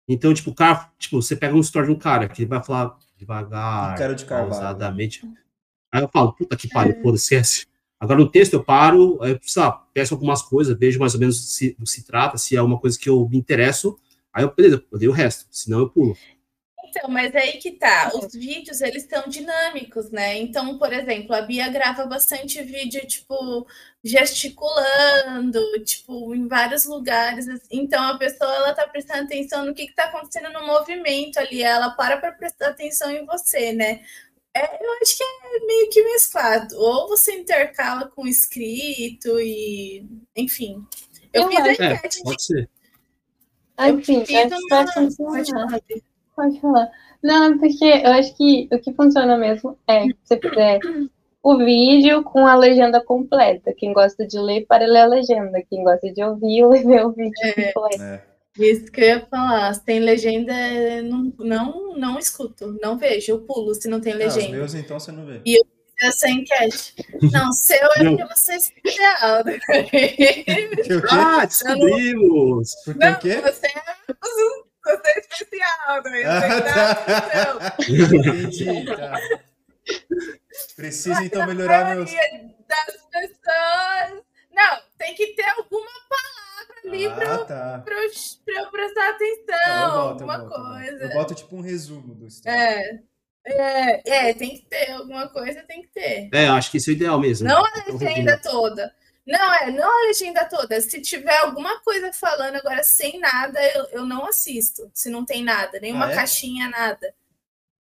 [0.08, 2.64] Então, tipo, o cara, tipo, você pega um story de um cara que ele vai
[2.64, 5.28] falar devagar, cara de pausadamente.
[5.92, 7.02] Aí eu falo, puta que pariu, é.
[7.02, 7.66] foda, esquece.
[8.00, 11.78] Agora, no texto, eu paro, eu, sabe, peço algumas coisas, vejo mais ou menos se,
[11.86, 13.98] se trata, se é uma coisa que eu me interesso,
[14.34, 16.16] aí eu, beleza, eu dei o resto, senão eu pulo.
[16.98, 20.38] Então, mas aí que tá, os vídeos, eles estão dinâmicos, né?
[20.38, 23.68] Então, por exemplo, a Bia grava bastante vídeo, tipo,
[24.02, 27.48] gesticulando, tipo, em vários lugares.
[27.70, 31.62] Então, a pessoa, ela tá prestando atenção no que que tá acontecendo no movimento ali,
[31.62, 34.02] ela para para prestar atenção em você, né?
[34.56, 36.76] É, eu acho que é meio que mesclado.
[36.78, 40.06] Ou você intercala com escrito e.
[40.36, 40.86] Enfim.
[41.34, 42.20] Eu, eu fiz a enquete.
[42.20, 42.70] É, pode ser.
[43.90, 45.82] Enfim, pode falar.
[46.36, 46.92] Pode falar.
[47.22, 50.80] Não, porque eu acho que o que funciona mesmo é você fizer
[51.44, 53.74] o vídeo com a legenda completa.
[53.78, 55.62] Quem gosta de ler, para ler a legenda.
[55.70, 58.04] Quem gosta de ouvir, lê o vídeo é, completo.
[58.04, 58.35] É.
[58.58, 59.74] Isso que eu ia falar.
[59.74, 60.54] Se tem legenda,
[61.04, 64.46] não, não, não escuto, não vejo, eu pulo se não tem legenda.
[64.46, 65.42] Ah, os meus, então, você não vê.
[65.46, 66.96] E eu fiz essa enquete.
[67.34, 69.44] Não, seu é porque você é especial.
[71.12, 72.76] ah, descobrimos!
[72.86, 73.42] Porque não, o quê?
[73.42, 73.84] Você é,
[74.86, 76.24] você é especial, né?
[76.24, 77.78] Ah, tá.
[77.90, 79.20] Entendi, tá.
[80.76, 82.12] Preciso, então, melhorar meus...
[82.12, 84.24] das pessoas...
[84.52, 86.35] Não, tem que ter alguma palavra
[86.88, 87.82] ali ah, pra, tá.
[87.84, 88.12] pra, eu,
[88.46, 91.04] pra, eu, prestar atenção, não, boto, alguma eu boto, coisa.
[91.04, 92.56] Eu boto tipo um resumo do story.
[92.56, 93.00] É.
[93.48, 96.30] É, é, tem que ter alguma coisa, tem que ter.
[96.34, 97.48] É, acho que isso é ideal mesmo.
[97.48, 98.92] Não a legenda toda.
[99.26, 100.82] Não, é, não a legenda toda.
[100.82, 104.90] Se tiver alguma coisa falando agora sem nada, eu, eu não assisto.
[104.94, 106.16] Se não tem nada, nenhuma ah, é?
[106.16, 107.14] caixinha, nada.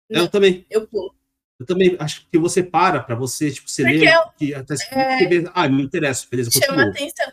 [0.07, 0.65] Eu não, também.
[0.69, 1.15] Eu pulo.
[1.59, 4.73] Eu também acho que você para para você, tipo, você Porque lê, eu, que até
[4.91, 7.31] é, ah, me interessa, beleza, Chama atenção.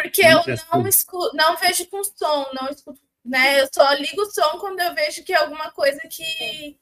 [0.00, 0.40] Porque eu
[0.72, 3.60] não escuto, não vejo com som, não escuto, né?
[3.60, 6.78] Eu só ligo o som quando eu vejo que é alguma coisa que.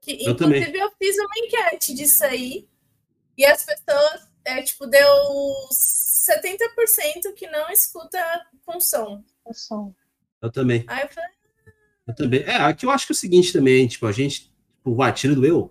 [0.00, 0.80] que eu inclusive, também.
[0.80, 2.68] eu fiz uma enquete disso aí.
[3.36, 5.08] E as pessoas, é, tipo, deu
[5.72, 9.24] 70% que não escuta com som.
[9.42, 9.92] Com som.
[10.40, 10.84] Eu também.
[10.86, 11.30] Aí eu falei.
[12.06, 12.42] Eu também.
[12.44, 14.42] É, aqui eu acho que é o seguinte também, tipo, a gente,
[14.76, 15.68] tipo, vai, do eu.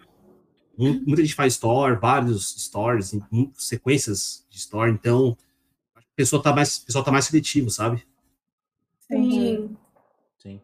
[0.77, 3.13] Muita gente faz store, vários stories,
[3.53, 5.37] sequências de store, então
[6.15, 8.05] pessoa tá mais, o pessoal tá mais seletivo, sabe?
[8.99, 9.75] Sim.
[10.37, 10.61] Sim.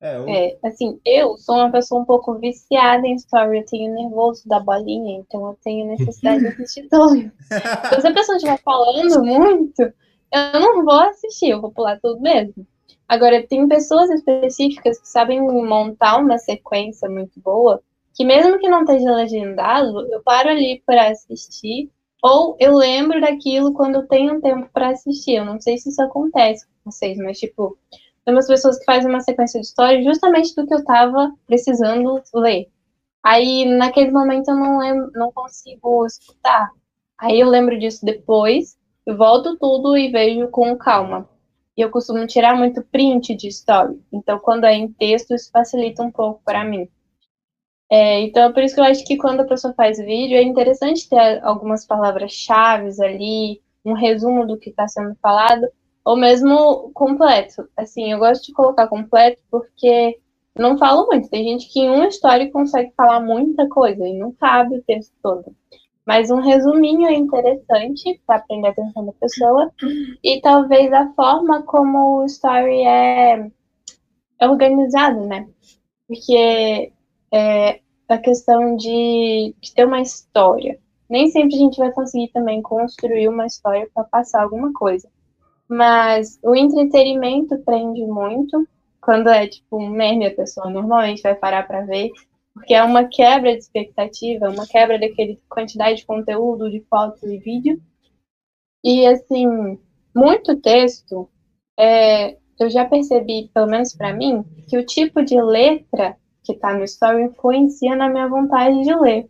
[0.00, 0.28] É, eu...
[0.28, 4.60] É, assim, eu sou uma pessoa um pouco viciada em story, eu tenho nervoso da
[4.60, 7.16] bolinha, então eu tenho necessidade de assistir tudo.
[7.16, 12.20] Então, se a pessoa estiver falando muito, eu não vou assistir, eu vou pular tudo
[12.20, 12.66] mesmo.
[13.08, 17.80] Agora, tem pessoas específicas que sabem montar uma sequência muito boa,
[18.14, 21.90] que mesmo que não esteja legendado, eu paro ali para assistir,
[22.22, 25.36] ou eu lembro daquilo quando eu tenho tempo para assistir.
[25.36, 27.78] Eu não sei se isso acontece com vocês, mas tipo,
[28.24, 32.20] tem umas pessoas que fazem uma sequência de história justamente do que eu estava precisando
[32.34, 32.68] ler.
[33.22, 36.70] Aí, naquele momento, eu não, lembro, não consigo escutar.
[37.18, 38.76] Aí eu lembro disso depois,
[39.06, 41.28] volto tudo e vejo com calma.
[41.76, 44.00] E eu costumo tirar muito print de story.
[44.12, 46.88] Então, quando é em texto, isso facilita um pouco para mim.
[47.90, 50.42] É, então, é por isso que eu acho que quando a pessoa faz vídeo, é
[50.42, 55.66] interessante ter algumas palavras-chave ali, um resumo do que está sendo falado,
[56.04, 57.68] ou mesmo completo.
[57.76, 60.18] Assim, eu gosto de colocar completo porque
[60.58, 61.28] não falo muito.
[61.28, 65.12] Tem gente que em uma história consegue falar muita coisa e não cabe o texto
[65.22, 65.54] todo.
[66.04, 69.72] Mas um resuminho é interessante para prender a atenção da pessoa.
[70.22, 73.50] E talvez a forma como o story é,
[74.40, 75.48] é organizado, né?
[76.06, 76.92] Porque
[77.36, 80.78] é a questão de, de ter uma história.
[81.08, 85.08] Nem sempre a gente vai conseguir também construir uma história para passar alguma coisa.
[85.68, 88.66] Mas o entretenimento prende muito.
[89.00, 92.10] Quando é tipo um meme, a pessoa normalmente vai parar para ver,
[92.52, 97.38] porque é uma quebra de expectativa, uma quebra daquele quantidade de conteúdo, de fotos e
[97.38, 97.80] vídeo.
[98.82, 99.78] E assim,
[100.14, 101.28] muito texto,
[101.78, 106.72] é, eu já percebi, pelo menos para mim, que o tipo de letra que está
[106.72, 109.28] no story influencia na minha vontade de ler.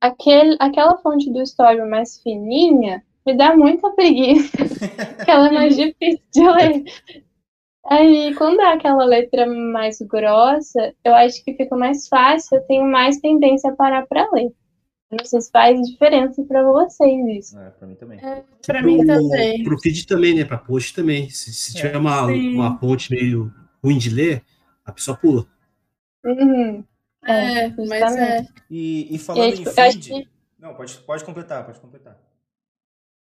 [0.00, 4.56] Aquele, aquela fonte do story mais fininha me dá muita preguiça,
[5.16, 6.84] porque ela é mais difícil de ler.
[7.86, 12.84] Aí, quando é aquela letra mais grossa, eu acho que fica mais fácil, eu tenho
[12.84, 14.52] mais tendência a parar para ler.
[15.10, 17.58] Não sei se faz diferença para vocês isso.
[17.58, 18.18] É, pra mim também.
[18.20, 19.64] É, pra mim também.
[19.64, 20.44] Pro feed também, né?
[20.44, 21.28] Pra post também.
[21.30, 24.44] Se, se tiver uma, uma ponte meio ruim de ler,
[24.84, 25.46] a pessoa pula.
[26.24, 26.84] Uhum.
[27.24, 28.46] É, mas é.
[28.70, 30.28] E, e falando E aí, em tipo, acho feed...
[30.58, 32.18] Não, pode, pode completar, pode completar.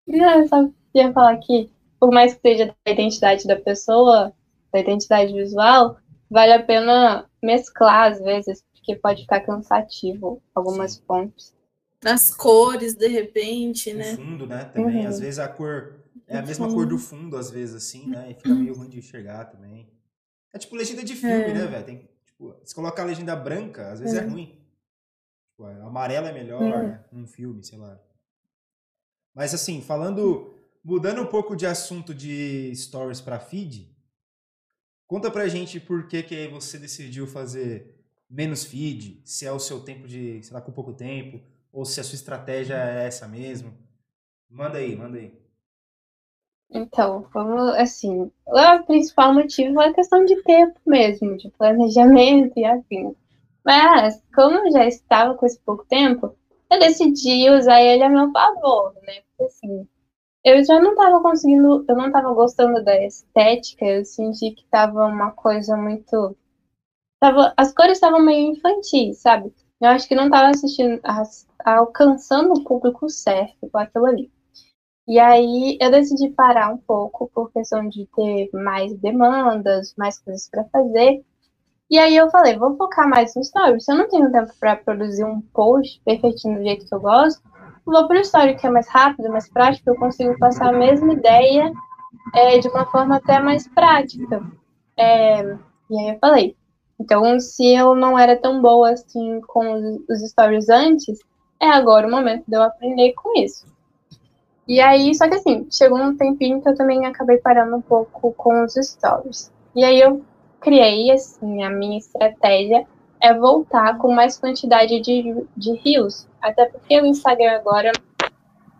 [0.07, 4.33] Não, eu só queria falar que, por mais que seja da identidade da pessoa,
[4.73, 5.99] da identidade visual,
[6.31, 11.55] vale a pena mesclar às vezes, porque pode ficar cansativo algumas fontes.
[12.03, 14.17] Nas cores, de repente, O né?
[14.17, 14.65] fundo, né?
[14.67, 15.09] Também, Uhum.
[15.09, 18.31] às vezes a cor é a mesma cor do fundo, às vezes, assim, né?
[18.31, 19.89] E fica meio ruim de enxergar também.
[20.53, 21.55] É tipo legenda de filme, É.
[21.55, 21.85] né, velho?
[21.85, 24.27] Tem, tipo, se colocar a legenda branca, às vezes é, É.
[24.27, 24.61] ruim.
[25.51, 27.05] Tipo, a amarela é melhor, né?
[27.13, 28.01] Num filme, sei lá.
[29.35, 33.97] Mas assim, falando, mudando um pouco de assunto de stories pra feed,
[35.07, 39.81] conta pra gente por que que você decidiu fazer menos feed, se é o seu
[39.85, 41.41] tempo de, sei lá, com pouco tempo,
[41.73, 43.77] ou se a sua estratégia é essa mesmo.
[44.49, 45.44] Manda aí, manda aí.
[46.75, 52.65] Então, vamos, assim, o principal motivo é a questão de tempo mesmo, de planejamento e
[52.67, 53.15] afim.
[53.65, 56.37] Mas, como eu já estava com esse pouco tempo,
[56.71, 59.23] eu decidi usar ele a meu favor, né?
[59.23, 59.89] Porque, assim,
[60.45, 65.07] eu já não estava conseguindo, eu não estava gostando da estética, eu senti que estava
[65.07, 66.37] uma coisa muito.
[67.21, 69.53] Tava, as cores estavam meio infantis, sabe?
[69.81, 74.33] Eu acho que não estava assistindo, as- alcançando o público certo com aquilo ali.
[75.07, 80.49] E aí eu decidi parar um pouco por questão de ter mais demandas, mais coisas
[80.49, 81.23] para fazer.
[81.91, 83.81] E aí eu falei, vou focar mais no story.
[83.81, 87.43] Se eu não tenho tempo para produzir um post perfeitinho do jeito que eu gosto,
[87.85, 91.71] vou pro story que é mais rápido, mais prático, eu consigo passar a mesma ideia
[92.35, 94.43] é, de uma forma até mais prática.
[94.97, 95.43] É,
[95.91, 96.57] e aí eu falei,
[96.99, 101.19] então se eu não era tão boa assim com os, os stories antes,
[101.61, 103.67] é agora o momento de eu aprender com isso.
[104.67, 108.33] E aí, só que assim, chegou um tempinho que eu também acabei parando um pouco
[108.33, 109.53] com os stories.
[109.75, 110.25] E aí eu
[110.61, 112.87] criei, assim, a minha estratégia
[113.21, 116.27] é voltar com mais quantidade de, de rios.
[116.41, 117.93] Até porque o Instagram agora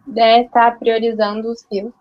[0.07, 1.93] né, tá priorizando os rios.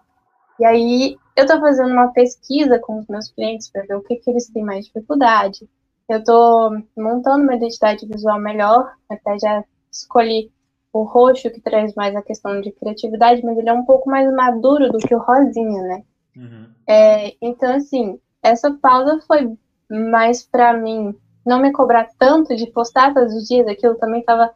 [0.59, 4.15] E aí eu tô fazendo uma pesquisa com os meus clientes para ver o que,
[4.17, 5.67] que eles têm mais dificuldade.
[6.07, 10.51] Eu tô montando uma identidade visual melhor, até já escolhi
[10.93, 14.31] o roxo que traz mais a questão de criatividade, mas ele é um pouco mais
[14.31, 16.03] maduro do que o rosinha, né?
[16.37, 16.67] Uhum.
[16.87, 19.57] É, então, assim, essa pausa foi
[19.89, 24.51] mais pra mim não me cobrar tanto de postar todos os dias, aquilo também tava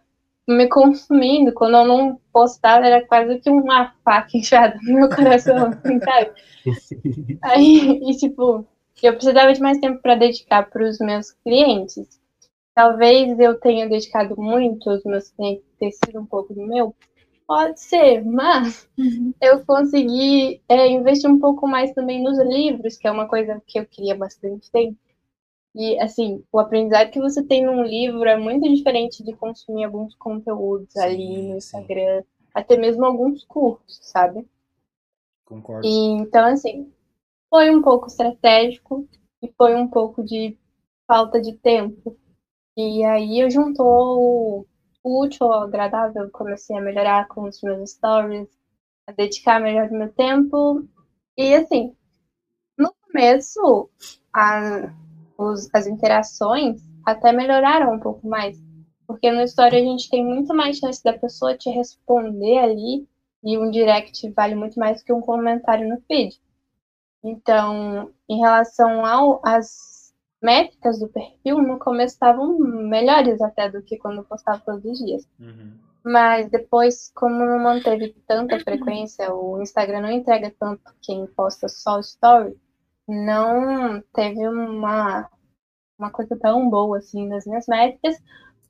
[0.48, 1.52] me consumindo.
[1.52, 6.32] Quando eu não postava, era quase que uma faca enfiada no meu coração, assim, sabe?
[7.42, 8.66] Aí, e tipo,
[9.04, 12.20] eu precisava de mais tempo para dedicar para os meus clientes.
[12.78, 16.96] Talvez eu tenha dedicado muito aos meus clientes, ter sido um pouco do meu.
[17.48, 19.34] Pode ser, mas uhum.
[19.42, 23.80] eu consegui é, investir um pouco mais também nos livros, que é uma coisa que
[23.80, 24.96] eu queria bastante tempo.
[25.74, 30.14] E, assim, o aprendizado que você tem num livro é muito diferente de consumir alguns
[30.14, 32.28] conteúdos sim, ali no Instagram, sim.
[32.54, 34.46] até mesmo alguns cursos, sabe?
[35.46, 35.88] Concordo.
[35.88, 36.94] E, então, assim,
[37.50, 39.08] foi um pouco estratégico
[39.42, 40.56] e foi um pouco de
[41.08, 42.16] falta de tempo.
[42.78, 44.68] E aí eu juntou
[45.04, 48.48] o útil ao agradável, comecei a melhorar com os meus stories,
[49.08, 50.88] a dedicar melhor meu tempo.
[51.36, 51.96] E assim,
[52.78, 53.90] no começo,
[54.32, 54.94] a,
[55.40, 58.62] os, as interações até melhoraram um pouco mais.
[59.08, 63.08] Porque no story a gente tem muito mais chance da pessoa te responder ali,
[63.44, 66.40] e um direct vale muito mais que um comentário no feed.
[67.24, 69.04] Então, em relação
[69.44, 69.97] às
[70.42, 75.00] métricas do perfil, no começo estavam melhores até do que quando eu postava todos os
[75.00, 75.28] dias.
[75.40, 75.74] Uhum.
[76.04, 82.00] Mas depois, como não manteve tanta frequência, o Instagram não entrega tanto quem posta só
[82.00, 82.58] story,
[83.08, 85.30] não teve uma,
[85.98, 88.18] uma coisa tão boa assim nas minhas métricas,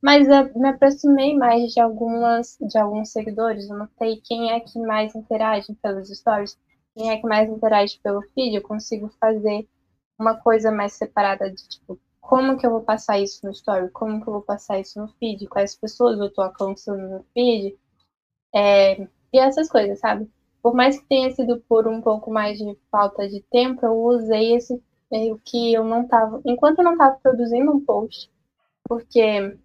[0.01, 4.79] mas eu me aproximei mais de algumas de alguns seguidores, eu notei quem é que
[4.79, 6.57] mais interage pelos stories
[6.97, 9.67] quem é que mais interage pelo feed, eu consigo fazer
[10.17, 14.21] uma coisa mais separada de tipo, como que eu vou passar isso no story, como
[14.21, 17.77] que eu vou passar isso no feed, quais pessoas eu tô alcançando no feed,
[18.53, 19.01] é,
[19.31, 20.29] e essas coisas, sabe?
[20.61, 24.55] Por mais que tenha sido por um pouco mais de falta de tempo, eu usei
[24.55, 28.29] esse meio que eu não tava, enquanto eu não tava produzindo um post,
[28.83, 29.57] porque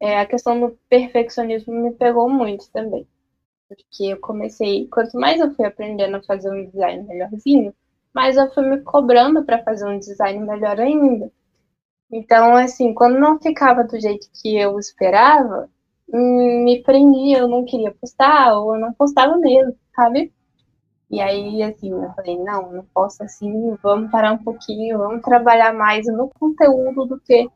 [0.00, 3.06] é, a questão do perfeccionismo me pegou muito também.
[3.68, 7.74] Porque eu comecei, quanto mais eu fui aprendendo a fazer um design melhorzinho,
[8.14, 11.30] mais eu fui me cobrando para fazer um design melhor ainda.
[12.10, 15.68] Então, assim, quando não ficava do jeito que eu esperava,
[16.08, 20.32] me prendia, eu não queria postar, ou eu não postava mesmo, sabe?
[21.10, 25.72] E aí, assim, eu falei, não, não posso assim, vamos parar um pouquinho, vamos trabalhar
[25.72, 27.48] mais no conteúdo do que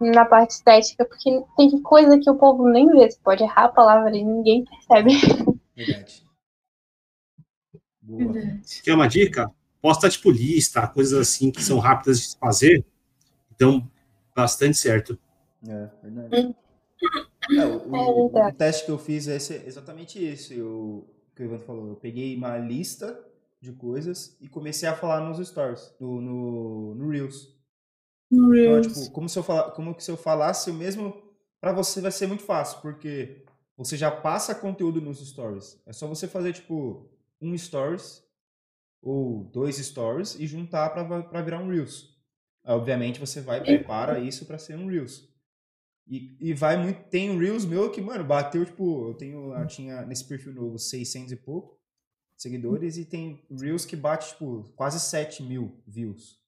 [0.00, 3.68] na parte estética, porque tem coisa que o povo nem vê, você pode errar a
[3.68, 5.12] palavra e ninguém percebe.
[5.76, 6.24] Verdade.
[8.02, 8.34] Boa.
[8.82, 9.50] Quer uma dica?
[9.84, 12.82] Posta tipo lista, coisas assim que são rápidas de fazer.
[13.54, 13.86] Então,
[14.34, 15.18] bastante certo.
[15.68, 16.56] É, verdade.
[17.50, 20.54] É, o, o, o, teste que eu fiz é exatamente isso.
[20.54, 21.88] Eu, que o Ivan falou.
[21.88, 23.22] Eu peguei uma lista
[23.60, 27.54] de coisas e comecei a falar nos stories, no, no, no Reels.
[28.30, 28.86] No Reels.
[28.86, 31.22] Então, tipo, como se eu, fala, como se eu falasse o mesmo.
[31.60, 33.44] Para você vai ser muito fácil, porque
[33.76, 35.78] você já passa conteúdo nos stories.
[35.84, 37.06] É só você fazer, tipo,
[37.38, 38.23] um stories
[39.04, 42.12] ou dois stories e juntar para virar um Reels.
[42.64, 45.28] Obviamente você vai prepara isso para ser um Reels.
[46.06, 47.08] E, e vai muito.
[47.08, 49.54] Tem um Reels meu que, mano, bateu, tipo, eu tenho.
[49.54, 51.78] Eu tinha nesse perfil novo 600 e pouco
[52.36, 56.40] seguidores e tem Reels que bate, tipo, quase 7 mil views.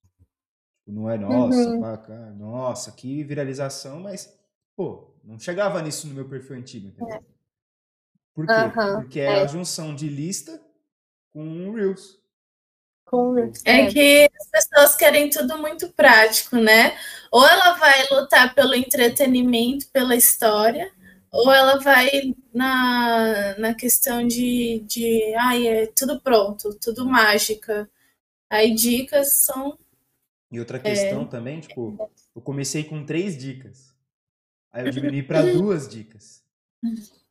[0.78, 1.80] Tipo, não é, nossa, uhum.
[1.80, 4.32] bacana, nossa, que viralização, mas,
[4.76, 7.14] pô, não chegava nisso no meu perfil antigo, entendeu?
[7.14, 7.20] É.
[8.34, 8.52] Por quê?
[8.52, 10.60] Uhum, Porque é, é, a junção de lista
[11.30, 11.44] com.
[11.46, 12.20] Com Reels.
[13.64, 16.96] É, é que as pessoas querem tudo muito prático, né?
[17.30, 20.92] Ou ela vai lutar pelo entretenimento, pela história,
[21.30, 22.08] ou ela vai
[22.52, 27.88] na, na questão de, de ai, é tudo pronto, tudo mágica.
[28.50, 29.78] Aí dicas são.
[30.50, 33.94] E outra questão é, também, tipo, eu comecei com três dicas.
[34.72, 36.42] Aí eu diminui para duas dicas.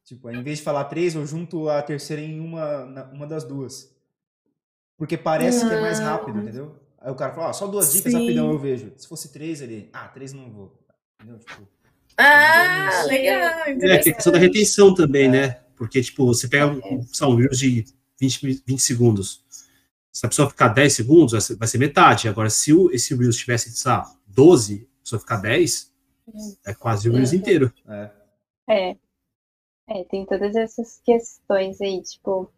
[0.03, 3.94] Tipo, em vez de falar três, eu junto a terceira em uma, uma das duas.
[4.97, 6.75] Porque parece que é mais rápido, entendeu?
[6.99, 8.19] Aí o cara fala, ó, só duas dicas Sim.
[8.19, 8.91] rapidão eu vejo.
[8.97, 10.79] Se fosse três, ele, ah, três não vou.
[11.21, 11.39] Entendeu?
[11.39, 11.67] Tipo,
[12.17, 13.59] ah, legal.
[13.65, 15.29] É, que é questão da retenção também, é.
[15.29, 15.59] né?
[15.75, 17.85] Porque, tipo, você pega um, um Reels de
[18.19, 19.43] 20, 20 segundos.
[20.11, 22.29] Se a pessoa ficar 10 segundos, vai ser metade.
[22.29, 25.91] Agora, se o, esse Reels tivesse, sei lá, 12, a pessoa ficar 10,
[26.65, 27.71] é quase o mês inteiro.
[27.87, 28.11] É.
[28.69, 28.97] é.
[29.87, 32.49] É, tem todas essas questões aí, tipo.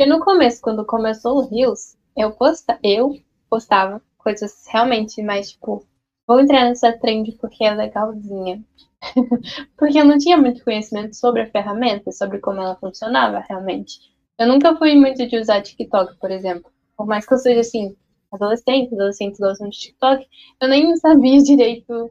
[0.00, 3.20] Porque no começo, quando começou o Rios, eu, posta, eu
[3.50, 5.86] postava coisas realmente mais, tipo,
[6.26, 8.64] vou entrar nessa trend porque é legalzinha.
[9.76, 13.98] porque eu não tinha muito conhecimento sobre a ferramenta, sobre como ela funcionava realmente.
[14.38, 16.72] Eu nunca fui muito de usar TikTok, por exemplo.
[16.96, 17.94] Por mais que eu seja assim,
[18.32, 20.26] adolescente, adolescentes gostam de TikTok,
[20.62, 22.10] eu nem sabia direito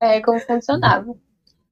[0.00, 1.12] é, como funcionava.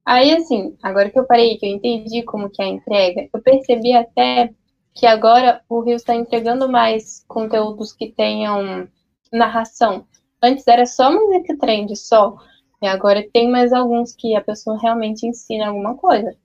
[0.05, 3.41] Aí, assim, agora que eu parei, que eu entendi como que é a entrega, eu
[3.41, 4.53] percebi até
[4.95, 8.89] que agora o Rio está entregando mais conteúdos que tenham
[9.33, 10.07] narração.
[10.43, 12.37] Antes era só música trend, só.
[12.83, 16.37] E agora tem mais alguns que a pessoa realmente ensina alguma coisa.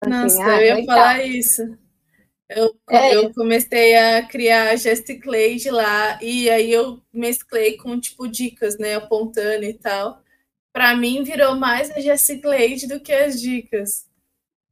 [0.00, 1.78] Assim, Nossa, ah, eu ia falar isso.
[2.48, 3.16] Eu, é.
[3.16, 9.64] eu comecei a criar Gesticlade lá, e aí eu mesclei com, tipo, dicas, né, apontando
[9.64, 10.20] e tal.
[10.72, 14.06] Para mim, virou mais a Gesticlade do que as dicas.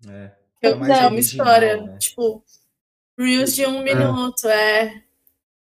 [0.07, 0.31] É.
[0.63, 1.97] Eu, é uma original, história, né?
[1.99, 2.45] tipo,
[3.23, 5.03] Reels de um minuto, é.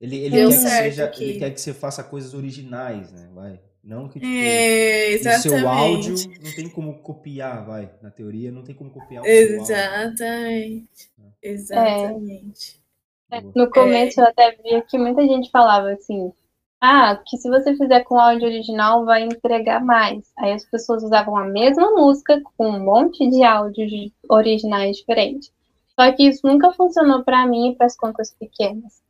[0.00, 3.28] Ele, ele, quer que seja, ele quer que você faça coisas originais, né?
[3.32, 3.60] Vai.
[3.84, 7.90] Não que tipo, é, o seu áudio não tem como copiar, vai.
[8.00, 10.96] Na teoria, não tem como copiar o Exatamente.
[10.96, 11.38] Seu áudio.
[11.42, 12.80] Exatamente.
[13.30, 13.40] É.
[13.54, 16.32] No começo eu até via que muita gente falava assim,
[16.80, 20.32] ah, que se você fizer com áudio original vai entregar mais.
[20.36, 25.52] Aí as pessoas usavam a mesma música com um monte de áudios originais diferentes.
[25.98, 29.02] Só que isso nunca funcionou para mim e para as contas pequenas.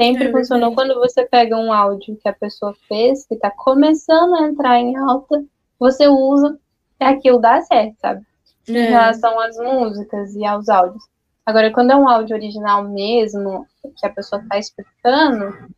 [0.00, 4.34] Sempre é funcionou quando você pega um áudio que a pessoa fez, que está começando
[4.36, 5.44] a entrar em alta,
[5.78, 6.58] você usa
[7.00, 8.26] e aquilo dá certo, sabe?
[8.68, 8.90] Em é.
[8.90, 11.02] relação às músicas e aos áudios.
[11.44, 13.66] Agora, quando é um áudio original mesmo,
[13.96, 15.68] que a pessoa está explicando,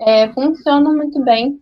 [0.00, 1.60] é, funciona muito bem.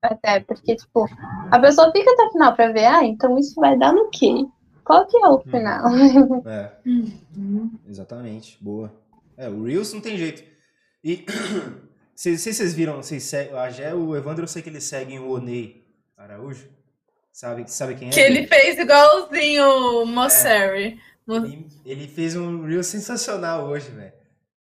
[0.00, 1.08] Até porque, tipo,
[1.50, 4.46] a pessoa fica até o final para ver, ah, então isso vai dar no quê?
[4.84, 5.42] Qual que é o hum.
[5.50, 5.84] final?
[6.46, 6.72] É.
[6.86, 7.72] Uhum.
[7.88, 8.92] Exatamente, boa.
[9.36, 10.44] É, o Reels não tem jeito.
[11.02, 11.24] E
[12.14, 15.18] se, se vocês viram, vocês seguem, a Gé, o Evandro, eu sei que eles seguem
[15.18, 15.84] o Onei
[16.16, 16.68] Araújo.
[17.32, 18.10] Sabe, sabe quem é?
[18.12, 21.00] Que ele fez igualzinho o Mosseri.
[21.28, 24.12] É, ele, ele, fez um Reel sensacional hoje, velho.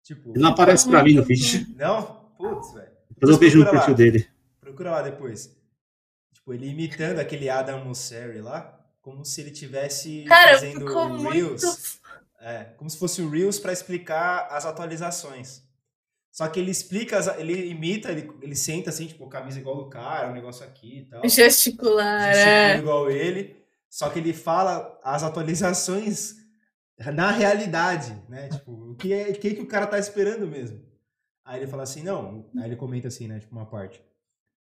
[0.03, 1.75] Tipo, ele não aparece pra mim no feed.
[1.75, 2.31] Não?
[2.37, 2.91] Putz, velho.
[3.21, 4.27] Eu vejo no perfil dele.
[4.61, 5.55] Procura lá depois.
[6.33, 11.63] Tipo, ele imitando aquele Adam Mosseri lá, como se ele tivesse Cara, fazendo o Reels.
[11.63, 12.01] Muito...
[12.39, 15.63] É, como se fosse o Reels para explicar as atualizações.
[16.31, 20.29] Só que ele explica, ele imita, ele, ele senta assim, tipo, camisa igual do cara,
[20.29, 21.27] um negócio aqui e tal.
[21.27, 22.77] Gesticular, Gesticula é.
[22.77, 23.61] igual ele.
[23.89, 26.37] Só que ele fala as atualizações
[27.13, 28.47] na realidade, né?
[28.47, 30.81] Tipo, o que é que, que o cara tá esperando mesmo.
[31.43, 32.49] Aí ele fala assim, não.
[32.57, 33.39] Aí ele comenta assim, né?
[33.39, 34.01] Tipo, uma parte.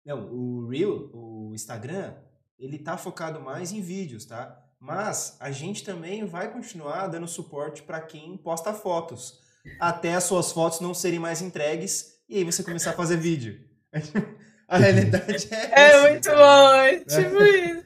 [0.06, 2.14] Não, o Reel, o Instagram,
[2.58, 4.62] ele tá focado mais em vídeos, tá?
[4.80, 9.46] Mas a gente também vai continuar dando suporte para quem posta fotos
[9.80, 13.60] até as suas fotos não serem mais entregues e aí você começar a fazer vídeo.
[14.68, 15.56] A realidade é.
[15.56, 17.84] É essa, muito bom, é tipo isso.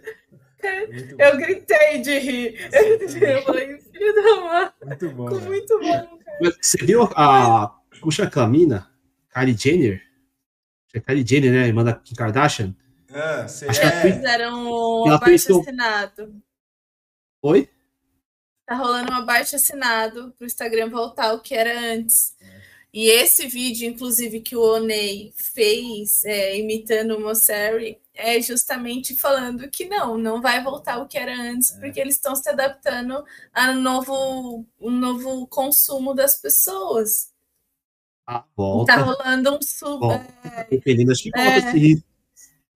[0.93, 1.37] Muito eu bom.
[1.37, 2.69] gritei de rir.
[3.21, 4.71] Eu falei, filho da mãe.
[4.85, 5.27] Muito bom.
[5.27, 6.17] Ficou muito bom.
[6.17, 6.55] Cara.
[6.61, 7.75] Você viu a.
[7.99, 8.89] Puxa a Camina?
[9.33, 10.01] Kylie Jenner?
[10.93, 11.67] É Kylie Jenner, né?
[11.67, 12.73] Irmã da Kim Kardashian?
[13.13, 13.45] Ah.
[13.45, 14.01] Acho é.
[14.01, 16.41] que fizeram um abaixo assinado.
[17.41, 17.69] Oi?
[18.69, 22.35] tá rolando um abaixo assinado para o Instagram voltar ao que era antes.
[22.39, 22.59] É.
[22.93, 29.69] E esse vídeo, inclusive, que o Onei fez, é, imitando o Mosseri, é justamente falando
[29.69, 31.79] que não, não vai voltar o que era antes, é.
[31.79, 37.31] porque eles estão se adaptando a um novo, um novo consumo das pessoas.
[38.27, 38.93] Ah, volta.
[38.93, 39.99] Tá rolando um sub.
[39.99, 40.27] Volta.
[40.43, 41.71] É, Meninas que volta, é,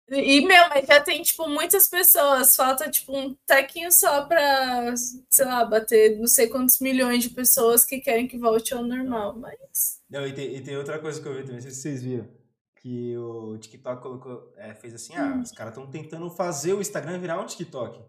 [0.09, 2.55] e, meu, mas já tem, tipo, muitas pessoas.
[2.55, 4.95] Falta, tipo, um tequinho só pra,
[5.31, 9.37] sei lá, bater não sei quantos milhões de pessoas que querem que volte ao normal,
[9.39, 10.01] mas...
[10.11, 12.03] Não, e tem, e tem outra coisa que eu vi também, não sei se vocês
[12.03, 12.29] viram.
[12.77, 17.19] Que o TikTok colocou, é, fez assim, ah, os caras estão tentando fazer o Instagram
[17.19, 18.01] virar um TikTok.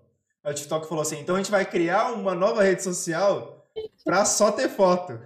[0.43, 3.69] Aí o TikTok falou assim, então a gente vai criar uma nova rede social
[4.03, 5.19] pra só ter foto.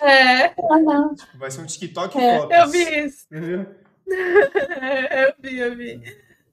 [0.00, 0.48] É.
[1.14, 2.56] Tipo, vai ser um TikTok é, fotos.
[2.56, 3.26] Eu vi isso.
[3.30, 3.81] Entendeu?
[5.10, 6.02] eu vi, eu vi.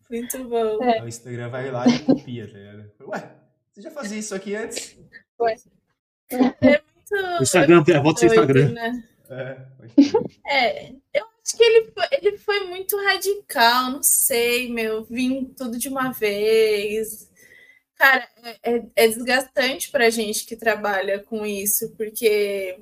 [0.10, 0.84] Muito bom.
[0.84, 1.03] É.
[1.03, 2.91] O Instagram vai lá e copia, tá ligado?
[3.01, 3.32] Ué,
[3.72, 4.97] você já fazia isso aqui antes?
[5.39, 5.55] Ué.
[6.32, 7.39] É muito.
[7.39, 8.72] O Instagram, é, volta seu Instagram.
[8.72, 9.03] Né?
[9.30, 9.57] É,
[10.47, 15.03] é, eu acho que ele foi, ele foi muito radical, não sei, meu.
[15.03, 17.30] Vim tudo de uma vez.
[17.95, 22.80] Cara, é, é, é desgastante pra gente que trabalha com isso, porque.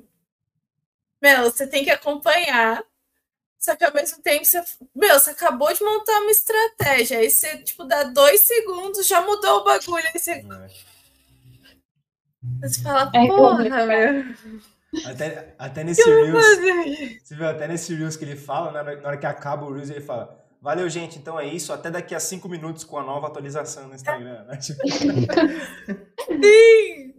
[1.20, 2.82] Meu, você tem que acompanhar
[3.58, 4.62] só que ao mesmo tempo você.
[4.94, 7.18] Meu, você acabou de montar uma estratégia.
[7.18, 10.04] Aí você, tipo, dá dois segundos, já mudou o bagulho.
[10.06, 10.32] Aí você.
[10.32, 10.44] É.
[12.60, 14.24] Você fala, é porra, meu.
[15.04, 16.44] Até, até nesse Reels.
[17.22, 19.72] Você viu, até nesse Reels que ele fala, na hora, na hora que acaba o
[19.72, 20.38] Reels, ele fala.
[20.60, 21.18] Valeu, gente.
[21.18, 21.72] Então é isso.
[21.72, 24.44] Até daqui a cinco minutos com a nova atualização no Instagram.
[24.44, 24.58] Né?
[26.26, 27.14] Sim!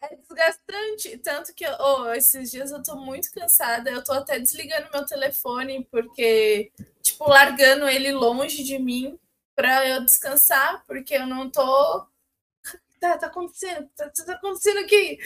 [0.00, 4.88] É desgastante, tanto que oh, esses dias eu tô muito cansada, eu tô até desligando
[4.92, 6.70] meu telefone, porque,
[7.02, 9.18] tipo, largando ele longe de mim,
[9.56, 12.06] para eu descansar, porque eu não tô
[13.00, 15.18] tá, tá acontecendo, tá, tá acontecendo aqui.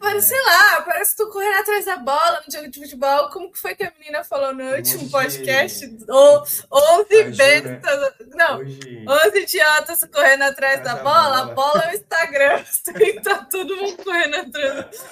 [0.00, 3.30] Parece, sei lá, parece que tô correndo atrás da bola no jogo de futebol.
[3.30, 5.96] Como que foi que a menina falou no último podcast?
[6.08, 9.04] Ou 11 bestas, não, Hoje...
[9.08, 11.40] 11 idiotas correndo atrás da bola.
[11.40, 12.64] A bola é o Instagram.
[13.22, 15.04] tá todo mundo correndo atrás.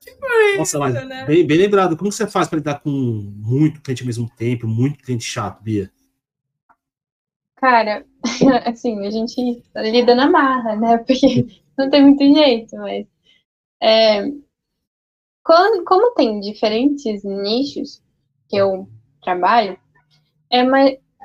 [0.00, 1.24] Tipo Nossa, mas né?
[1.26, 1.96] bem, bem lembrado.
[1.96, 5.90] Como você faz para lidar com muito cliente ao mesmo tempo, muito cliente chato, Bia?
[7.56, 8.04] Cara,
[8.66, 10.98] assim, a gente lida na marra, né?
[10.98, 11.46] Porque
[11.76, 13.06] não tem muito jeito, mas.
[13.82, 14.24] É,
[15.44, 18.02] quando, como tem diferentes nichos
[18.48, 18.88] que eu
[19.22, 19.78] trabalho,
[20.50, 20.78] é uma,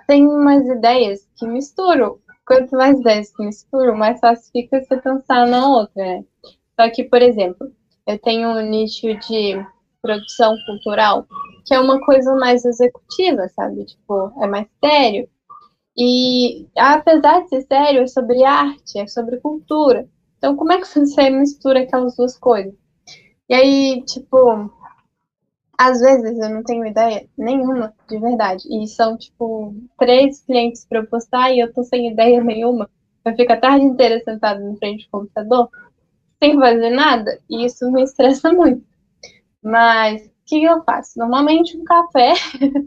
[0.07, 2.19] tem umas ideias que misturam.
[2.45, 6.25] Quanto mais ideias que misturam, mais fácil fica você pensar na outra, né?
[6.79, 7.71] Só que, por exemplo,
[8.07, 9.65] eu tenho um nicho de
[10.01, 11.27] produção cultural,
[11.65, 13.85] que é uma coisa mais executiva, sabe?
[13.85, 15.29] Tipo, é mais sério.
[15.97, 20.07] E apesar de ser sério, é sobre arte, é sobre cultura.
[20.37, 22.73] Então, como é que você mistura aquelas duas coisas?
[23.49, 24.71] E aí, tipo,
[25.77, 28.63] às vezes eu não tenho ideia nenhuma, de verdade.
[28.69, 32.89] E são, tipo, três clientes para eu postar e eu tô sem ideia nenhuma.
[33.25, 35.69] Eu fico a tarde inteira sentado na frente do computador,
[36.41, 38.83] sem fazer nada, e isso me estressa muito.
[39.63, 41.19] Mas, o que eu faço?
[41.19, 42.33] Normalmente um café,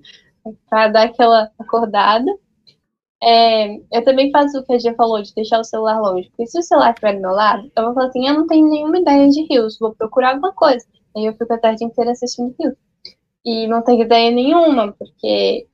[0.70, 2.30] para dar aquela acordada,
[3.24, 6.28] é, eu também faço o que a Gia falou, de deixar o celular longe.
[6.28, 8.68] Porque se o celular estiver do meu lado, eu vou falar assim, eu não tenho
[8.68, 10.84] nenhuma ideia de rios, vou procurar alguma coisa.
[11.16, 12.74] Aí eu fico a tarde inteira assistindo rios.
[13.44, 15.66] E não tenho ideia nenhuma, porque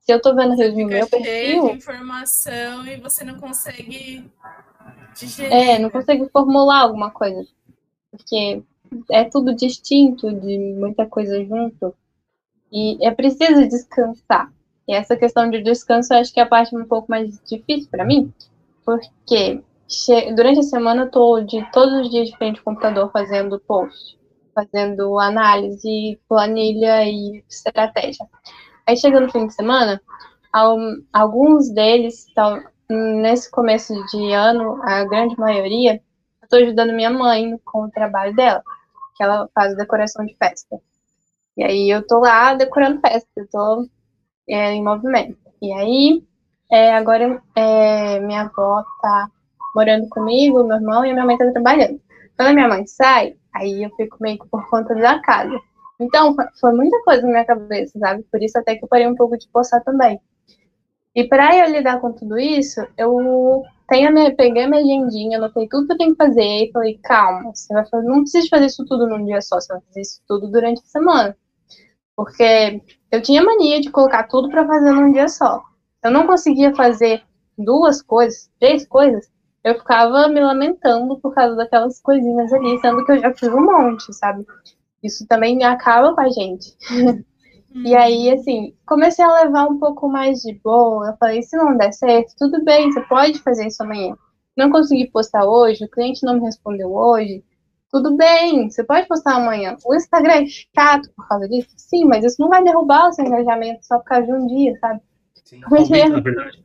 [0.00, 1.68] se eu tô vendo rios no meu perfil...
[1.68, 4.30] de informação e você não consegue
[5.18, 5.52] digerir.
[5.52, 7.46] É, não consigo formular alguma coisa.
[8.10, 8.62] Porque
[9.10, 11.94] é tudo distinto, de muita coisa junto.
[12.70, 14.52] E é preciso descansar.
[14.88, 17.90] E essa questão de descanso, eu acho que é a parte um pouco mais difícil
[17.90, 18.32] para mim,
[18.86, 19.62] porque
[20.34, 24.18] durante a semana eu tô de todos os dias de frente ao computador fazendo post,
[24.54, 28.26] fazendo análise, planilha e estratégia.
[28.86, 30.00] Aí chega no fim de semana,
[31.12, 37.58] alguns deles estão nesse começo de ano, a grande maioria, eu estou ajudando minha mãe
[37.62, 38.62] com o trabalho dela,
[39.14, 40.80] que ela faz decoração de festa.
[41.58, 43.86] E aí eu tô lá decorando festa, eu tô
[44.48, 45.36] é, em movimento.
[45.60, 46.24] E aí,
[46.70, 49.30] é, agora é, minha avó tá
[49.74, 52.00] morando comigo, meu irmão e minha mãe tá trabalhando.
[52.36, 55.58] Quando a minha mãe sai, aí eu fico meio que por conta da casa.
[56.00, 58.22] Então, foi muita coisa na minha cabeça, sabe?
[58.30, 60.20] Por isso até que eu parei um pouco de postar também.
[61.14, 65.38] E para eu lidar com tudo isso, eu tenho a minha, peguei a minha agendinha,
[65.38, 68.48] anotei tudo que eu tenho que fazer e falei, calma, você vai fazer, não precisa
[68.48, 71.36] fazer isso tudo num dia só, você vai fazer isso tudo durante a semana.
[72.14, 72.80] Porque
[73.10, 75.62] eu tinha mania de colocar tudo para fazer num dia só.
[76.02, 77.22] Eu não conseguia fazer
[77.56, 79.28] duas coisas, três coisas,
[79.64, 83.64] eu ficava me lamentando por causa daquelas coisinhas ali, sendo que eu já fiz um
[83.64, 84.46] monte, sabe?
[85.02, 86.74] Isso também acaba com a gente.
[87.84, 91.08] E aí, assim, comecei a levar um pouco mais de boa.
[91.08, 94.16] Eu falei, se não der certo, tudo bem, você pode fazer isso amanhã.
[94.56, 97.44] Não consegui postar hoje, o cliente não me respondeu hoje,
[97.90, 99.76] tudo bem, você pode postar amanhã.
[99.84, 101.70] O Instagram é chato por causa disso?
[101.76, 104.78] Sim, mas isso não vai derrubar o seu engajamento só por causa de um dia,
[104.78, 105.00] sabe?
[105.44, 106.62] Sim, aumenta, na verdade.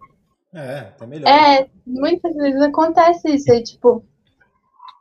[0.53, 1.27] É, tá melhor.
[1.27, 3.51] É, muitas vezes acontece isso.
[3.51, 4.03] É, tipo,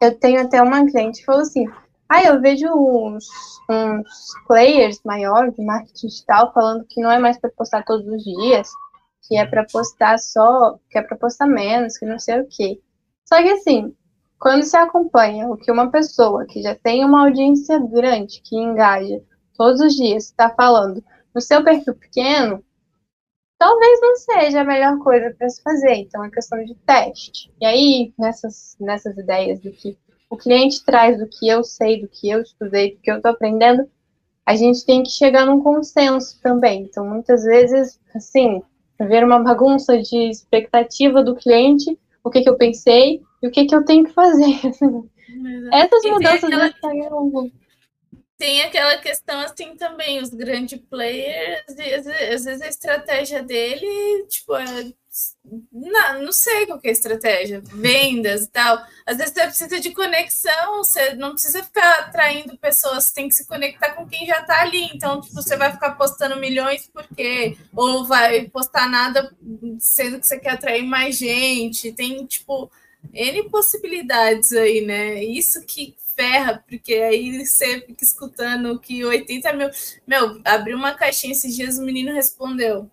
[0.00, 1.66] eu tenho até uma cliente que falou assim:
[2.08, 3.26] ah, eu vejo uns,
[3.68, 8.22] uns players maiores de marketing digital falando que não é mais para postar todos os
[8.22, 8.70] dias,
[9.26, 12.80] que é para postar só, que é para postar menos, que não sei o quê.
[13.24, 13.94] Só que assim,
[14.42, 19.22] quando se acompanha o que uma pessoa que já tem uma audiência grande, que engaja
[19.56, 21.00] todos os dias, está falando
[21.32, 22.64] no seu perfil pequeno,
[23.56, 25.94] talvez não seja a melhor coisa para se fazer.
[25.94, 27.54] Então, é questão de teste.
[27.60, 29.96] E aí, nessas, nessas ideias do que
[30.28, 33.30] o cliente traz, do que eu sei, do que eu estudei, do que eu estou
[33.30, 33.88] aprendendo,
[34.44, 36.82] a gente tem que chegar num consenso também.
[36.82, 38.60] Então, muitas vezes, assim,
[38.98, 43.66] ver uma bagunça de expectativa do cliente, o que, que eu pensei, e o que,
[43.66, 44.60] que eu tenho que fazer.
[45.72, 46.68] Essas mudanças aquela...
[46.68, 47.50] Instagram.
[48.38, 54.56] Tem aquela questão assim também, os grandes players, e às vezes a estratégia dele, tipo,
[54.56, 54.92] é,
[55.70, 58.82] não, não sei qual é a estratégia, vendas e tal.
[59.04, 63.34] Às vezes você precisa de conexão, você não precisa ficar atraindo pessoas, você tem que
[63.34, 64.88] se conectar com quem já está ali.
[64.94, 69.34] Então, tipo, você vai ficar postando milhões porque ou vai postar nada
[69.78, 71.92] sendo que você quer atrair mais gente.
[71.92, 72.70] Tem, tipo,
[73.12, 75.22] N possibilidades aí, né?
[75.22, 79.68] Isso que ferra, porque aí você fica escutando que 80 mil.
[80.06, 82.90] Meu, abriu uma caixinha esses dias, o menino respondeu.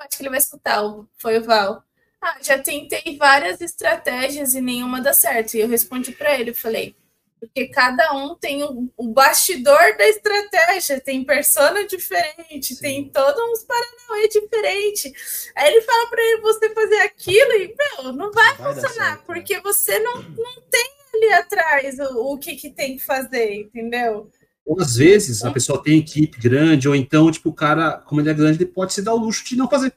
[0.00, 0.82] Eu acho que ele vai escutar,
[1.18, 1.84] foi o Val.
[2.22, 5.54] Ah, já tentei várias estratégias e nenhuma dá certo.
[5.54, 6.96] E eu respondi para ele, falei,
[7.38, 12.80] porque cada um tem o, o, bastidor da estratégia, tem persona diferente, Sim.
[12.80, 15.12] tem todos uns paranauê diferente.
[15.54, 19.24] Aí ele fala para ele você fazer aquilo e, meu, não vai, vai funcionar, certo,
[19.26, 19.60] porque né?
[19.62, 24.30] você não, não tem ali atrás o, o que, que tem que fazer, entendeu?
[24.64, 28.30] Ou às vezes a pessoa tem equipe grande, ou então, tipo, o cara, como ele
[28.30, 29.92] é grande, ele pode se dar o luxo de não fazer.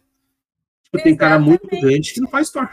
[0.84, 2.70] Tipo, tem cara muito grande que não faz store.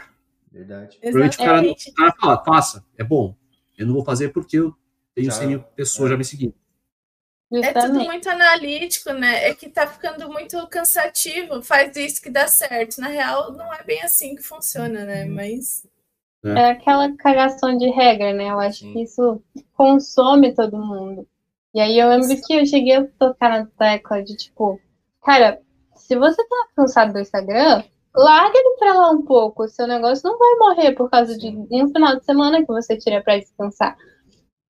[0.51, 0.97] Verdade.
[0.99, 3.35] Provavelmente o cara, o cara fala, faça, é bom.
[3.77, 4.75] Eu não vou fazer porque eu
[5.15, 6.11] tenho já, 100 mil pessoas é.
[6.11, 6.53] já me seguindo.
[7.53, 9.49] É tudo muito analítico, né?
[9.49, 11.61] É que tá ficando muito cansativo.
[11.61, 13.01] Faz isso que dá certo.
[13.01, 15.25] Na real, não é bem assim que funciona, né?
[15.25, 15.35] Uhum.
[15.35, 15.85] Mas.
[16.45, 18.49] É, é aquela cagação de regra, né?
[18.49, 18.93] Eu acho Sim.
[18.93, 21.27] que isso consome todo mundo.
[21.73, 24.79] E aí eu lembro que eu cheguei a tocar na tecla de tipo,
[25.23, 25.61] cara,
[25.95, 29.63] se você tá cansado do Instagram, larga ele pra lá um pouco.
[29.63, 32.97] O seu negócio não vai morrer por causa de um final de semana que você
[32.97, 33.95] tira para descansar.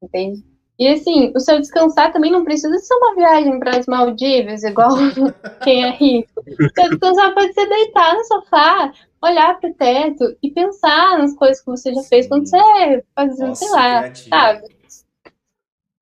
[0.02, 0.44] Entende?
[0.78, 4.90] E assim, o seu descansar também não precisa ser uma viagem para as Maldivas, igual
[5.64, 6.42] quem é rico.
[6.42, 8.92] O seu descansar pode ser deitar no sofá,
[9.22, 13.56] olhar para o teto e pensar nas coisas que você já fez quando você fazia,
[13.56, 14.81] sei lá, sabe?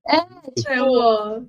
[0.10, 1.46] É, tipo,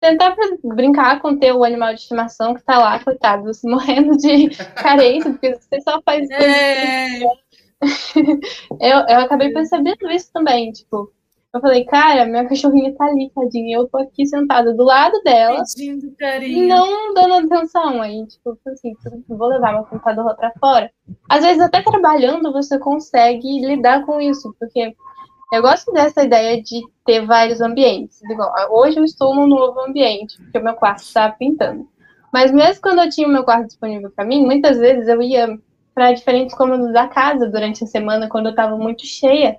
[0.00, 4.50] tentar brincar com o teu animal de estimação que tá lá, coitado, você morrendo de
[4.74, 7.20] carência, porque você só faz é.
[8.80, 11.10] eu, eu acabei percebendo isso também, tipo,
[11.54, 15.62] eu falei, cara, minha cachorrinha tá ali, tadinha, eu tô aqui sentada do lado dela,
[16.66, 18.92] não dando atenção, aí, tipo, assim,
[19.28, 20.90] vou levar meu computador lá pra fora.
[21.28, 24.96] Às vezes, até trabalhando, você consegue lidar com isso, porque
[25.52, 28.20] eu gosto dessa ideia de ter vários ambientes.
[28.70, 31.88] Hoje eu estou num novo ambiente, porque o meu quarto está pintando.
[32.32, 35.58] Mas mesmo quando eu tinha o meu quarto disponível para mim, muitas vezes eu ia
[35.94, 39.56] para diferentes cômodos da casa durante a semana, quando eu estava muito cheia,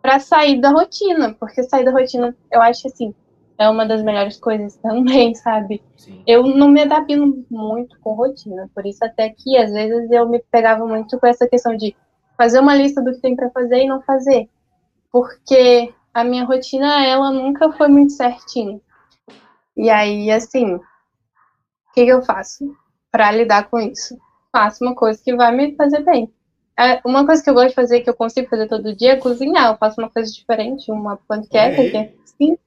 [0.00, 3.14] para sair da rotina, porque sair da rotina, eu acho assim,
[3.58, 5.82] é uma das melhores coisas também, sabe?
[5.96, 6.22] Sim.
[6.26, 10.42] Eu não me adapto muito com rotina, por isso até que às vezes eu me
[10.50, 11.94] pegava muito com essa questão de
[12.38, 14.48] fazer uma lista do que tem para fazer e não fazer
[15.10, 18.80] porque a minha rotina, ela nunca foi muito certinha.
[19.76, 20.80] E aí, assim, o
[21.94, 22.76] que, que eu faço
[23.10, 24.18] para lidar com isso?
[24.50, 26.32] Faço uma coisa que vai me fazer bem.
[26.78, 29.16] É, uma coisa que eu gosto de fazer, que eu consigo fazer todo dia, é
[29.16, 29.72] cozinhar.
[29.72, 32.58] Eu faço uma coisa diferente, uma panqueca, que é assim.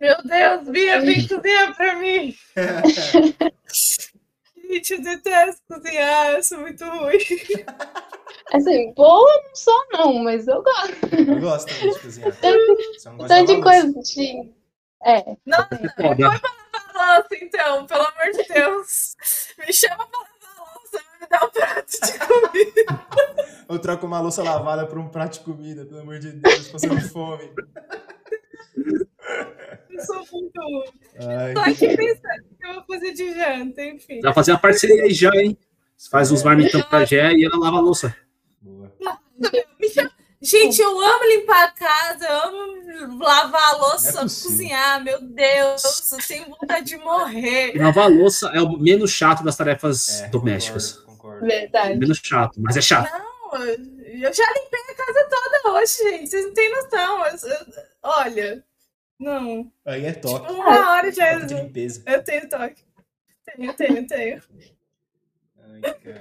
[0.00, 2.34] Meu Deus, Bia, vem cozinhar pra mim!
[4.70, 7.18] Gente, eu detesto cozinhar, eu sou muito ruim.
[8.52, 11.14] Assim, boa não sou não, mas eu gosto.
[11.16, 12.36] Eu gosto também de cozinhar.
[12.40, 14.52] Tanto, tanto de coisa de...
[15.04, 15.36] É.
[15.44, 19.16] Não, não põe pra lavar louça, então, pelo amor de Deus.
[19.58, 23.06] Me chama pra lavar louça, me dá um prato de comida.
[23.68, 27.00] Eu troco uma louça lavada por um prato de comida, pelo amor de Deus, passando
[27.10, 27.50] fome.
[29.90, 30.60] Eu sou muito.
[31.28, 31.54] Ai.
[31.54, 34.20] Tô aqui pensando que eu vou fazer de janta, enfim.
[34.20, 35.56] Já fazer uma parceria aí já, hein?
[35.96, 38.14] Você faz uns marmitão pra Gé e ela lava a louça.
[38.60, 38.92] Boa.
[40.44, 46.12] Gente, eu amo limpar a casa, eu amo lavar a louça, é cozinhar, meu Deus,
[46.12, 47.72] eu tenho vontade de morrer.
[47.74, 50.92] Lavar a louça é o menos chato das tarefas é, domésticas.
[50.92, 51.46] Concordo, concordo.
[51.46, 51.98] Verdade.
[51.98, 53.10] Menos chato, mas é chato.
[53.10, 57.26] Não, eu já limpei a casa toda hoje, gente, vocês não têm noção.
[57.26, 57.66] Eu, eu,
[58.02, 58.64] olha,
[59.18, 59.70] não.
[59.84, 60.46] Aí é toque.
[60.46, 61.34] Tipo, uma hora já.
[61.34, 62.02] Toque de limpeza.
[62.06, 62.82] Eu tenho toque.
[63.44, 64.42] Tenho, tenho, tenho.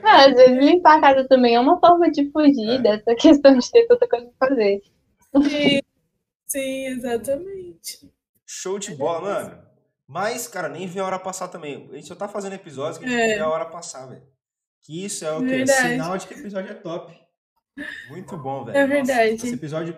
[0.04, 2.78] Ah, às vezes limpar a casa também é uma forma de fugir é.
[2.80, 4.82] dessa questão de ter tanta coisa pra fazer.
[5.50, 5.80] Sim,
[6.46, 8.12] sim, exatamente.
[8.46, 9.64] Show de bola, mano.
[10.08, 11.90] Mas, cara, nem vê a hora passar também.
[11.92, 13.36] A gente só tá fazendo episódios que a gente é.
[13.36, 14.22] vê a hora passar, velho.
[14.82, 15.66] Que isso é o quê?
[15.66, 17.18] Sinal de que o episódio é top.
[18.10, 18.78] Muito bom, velho.
[18.78, 19.32] É verdade.
[19.32, 19.98] Nossa, esse episódio.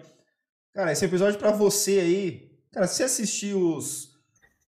[0.74, 2.45] Cara, esse episódio pra você aí.
[2.76, 4.14] Cara, se assistir os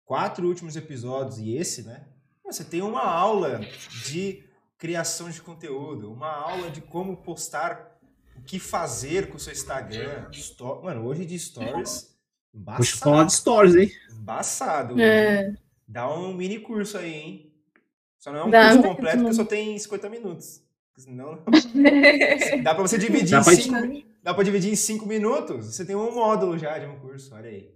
[0.04, 2.04] quatro últimos episódios e esse, né?
[2.44, 3.62] Você tem uma aula
[4.06, 4.44] de
[4.76, 7.98] criação de conteúdo, uma aula de como postar,
[8.36, 10.28] o que fazer com o seu Instagram.
[10.82, 12.14] Mano, hoje de stories.
[12.54, 12.82] Embaçado.
[12.82, 13.90] Eu falar de stories, hein?
[14.12, 15.00] Embaçado.
[15.00, 15.54] É.
[15.88, 17.52] Dá um mini curso aí, hein?
[18.18, 20.62] Só não é um Dá curso completo, porque só tem 50 minutos.
[20.98, 21.38] Senão,
[22.62, 25.74] dá pra você dividir dá em pra cinco, dá pra dividir em 5 minutos.
[25.74, 27.74] Você tem um módulo já de um curso, olha aí.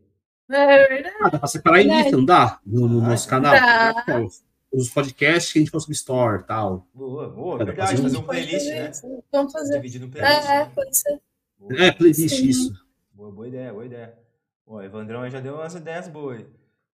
[0.51, 1.17] É verdade.
[1.21, 2.61] Ah, dá pra separar em lista, não dá?
[2.65, 3.53] No, no ah, nosso canal.
[3.53, 4.27] Dá
[4.73, 6.87] os podcasts que a gente no Store tal.
[6.93, 8.03] Boa, boa, verdade, fazer, um...
[8.03, 8.93] fazer um playlist, né?
[9.33, 9.75] Vamos fazer.
[9.77, 10.49] Dividir no playlist.
[10.49, 10.73] É, né?
[10.75, 11.21] pode ser.
[11.59, 11.83] Boa.
[11.83, 12.49] É, playlist, Sim.
[12.49, 12.87] isso.
[13.13, 14.19] Boa, boa ideia, boa ideia.
[14.67, 16.45] Ó, Evandrão já deu umas ideias boas.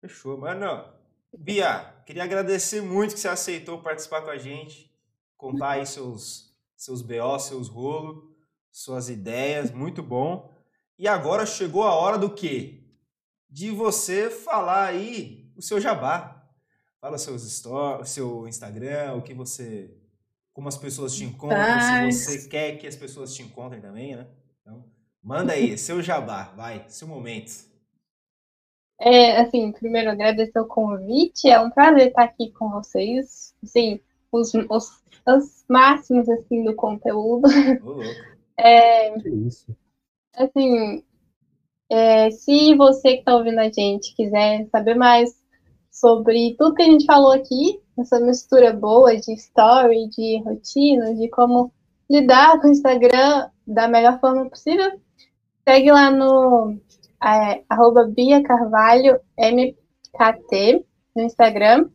[0.00, 0.84] Fechou, mano.
[1.36, 4.90] Bia, queria agradecer muito que você aceitou participar com a gente,
[5.36, 8.24] contar aí seus seus BO, seus rolos,
[8.72, 10.50] suas ideias, muito bom.
[10.98, 12.79] E agora chegou a hora do quê?
[13.50, 16.36] De você falar aí o seu jabá.
[17.00, 19.90] Fala seus stories, seu Instagram, o que você.
[20.52, 24.26] Como as pessoas te encontram, se você quer que as pessoas te encontrem também, né?
[24.60, 24.84] Então,
[25.22, 27.70] manda aí, seu jabá, vai, seu momento.
[29.00, 33.54] É, assim, primeiro agradecer o convite, é um prazer estar aqui com vocês.
[33.62, 33.98] Assim,
[34.30, 37.48] os, os, os máximos assim do conteúdo.
[37.82, 38.02] Louco.
[38.58, 39.74] É, Que isso.
[40.34, 41.02] assim,
[41.90, 45.34] é, se você que está ouvindo a gente quiser saber mais
[45.90, 51.28] sobre tudo que a gente falou aqui, essa mistura boa de story, de rotina, de
[51.28, 51.72] como
[52.08, 55.00] lidar com o Instagram da melhor forma possível,
[55.68, 56.78] segue lá no
[57.22, 60.84] é, arroba Bia Carvalho MKT
[61.14, 61.90] no Instagram.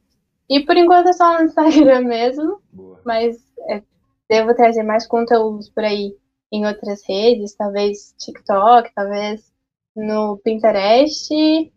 [0.50, 3.00] E por enquanto é só no Instagram mesmo, Boa.
[3.06, 3.38] mas
[3.70, 3.82] é,
[4.30, 6.16] devo trazer mais conteúdos por aí
[6.52, 9.55] em outras redes, talvez TikTok, talvez
[9.96, 11.34] no Pinterest.
[11.34, 11.72] E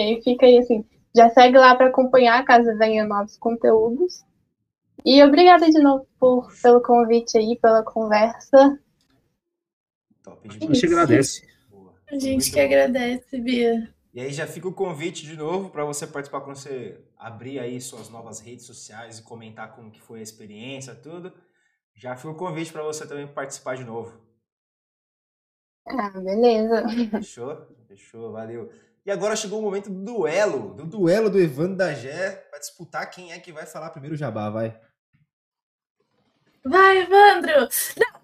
[0.00, 0.84] aí fica aí assim,
[1.14, 4.24] já segue lá para acompanhar caso venham novos conteúdos.
[5.04, 8.78] E obrigada de novo por, pelo convite aí, pela conversa.
[10.22, 11.46] Top A gente agradece.
[11.70, 11.94] Boa.
[12.10, 12.60] A gente Muito que bom.
[12.60, 13.94] agradece, Bia.
[14.12, 17.80] E aí já fica o convite de novo para você participar quando você abrir aí
[17.80, 21.32] suas novas redes sociais e comentar como que foi a experiência, tudo.
[21.94, 24.18] Já fica o convite para você também participar de novo.
[25.90, 26.84] Ah, beleza.
[27.10, 27.66] Fechou?
[27.88, 28.70] Fechou, valeu.
[29.04, 33.10] E agora chegou o momento do duelo, do duelo do Evandro da Gé, para disputar
[33.10, 34.78] quem é que vai falar primeiro o jabá, vai.
[36.64, 37.68] Vai, Evandro!
[37.96, 38.20] Não,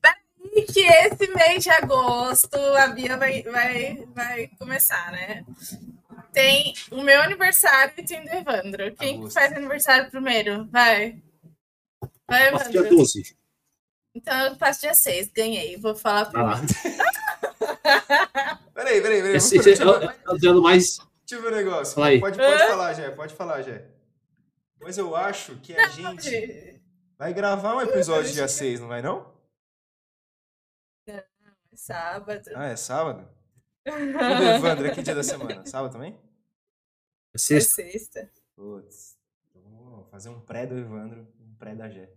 [0.00, 5.44] peraí, que esse mês de agosto a Bia vai, vai, vai começar, né?
[6.32, 8.94] Tem o meu aniversário e tem o do Evandro.
[8.96, 9.34] Quem que Agosto.
[9.34, 10.66] faz aniversário primeiro?
[10.70, 11.22] Vai.
[12.26, 12.96] Vai, dia Evandro.
[12.96, 13.37] 12.
[14.18, 15.76] Então eu passo dia 6, ganhei.
[15.76, 16.58] Vou falar lá.
[16.58, 16.58] primeiro.
[18.74, 19.36] Peraí, peraí, peraí.
[19.36, 20.98] Esse, esse é, o- é o duelo mais.
[21.26, 21.94] Deixa eu ver o negócio.
[21.94, 22.20] Fala aí.
[22.20, 22.68] Pode, pode Hã?
[22.68, 23.84] falar, Gé, pode falar, Gé.
[24.80, 26.80] Mas eu acho que a gente
[27.18, 29.34] vai gravar um episódio dia 6, não vai não?
[31.74, 32.50] Sábado.
[32.54, 33.28] Ah, é sábado?
[33.88, 35.64] E Evandro, é que dia da semana?
[35.64, 36.12] Sábado também?
[36.12, 37.76] É É sexta.
[37.76, 38.30] sexta.
[38.54, 39.16] Putz.
[39.50, 42.10] Então vamos fazer um pré do Evandro, um pré da Gé.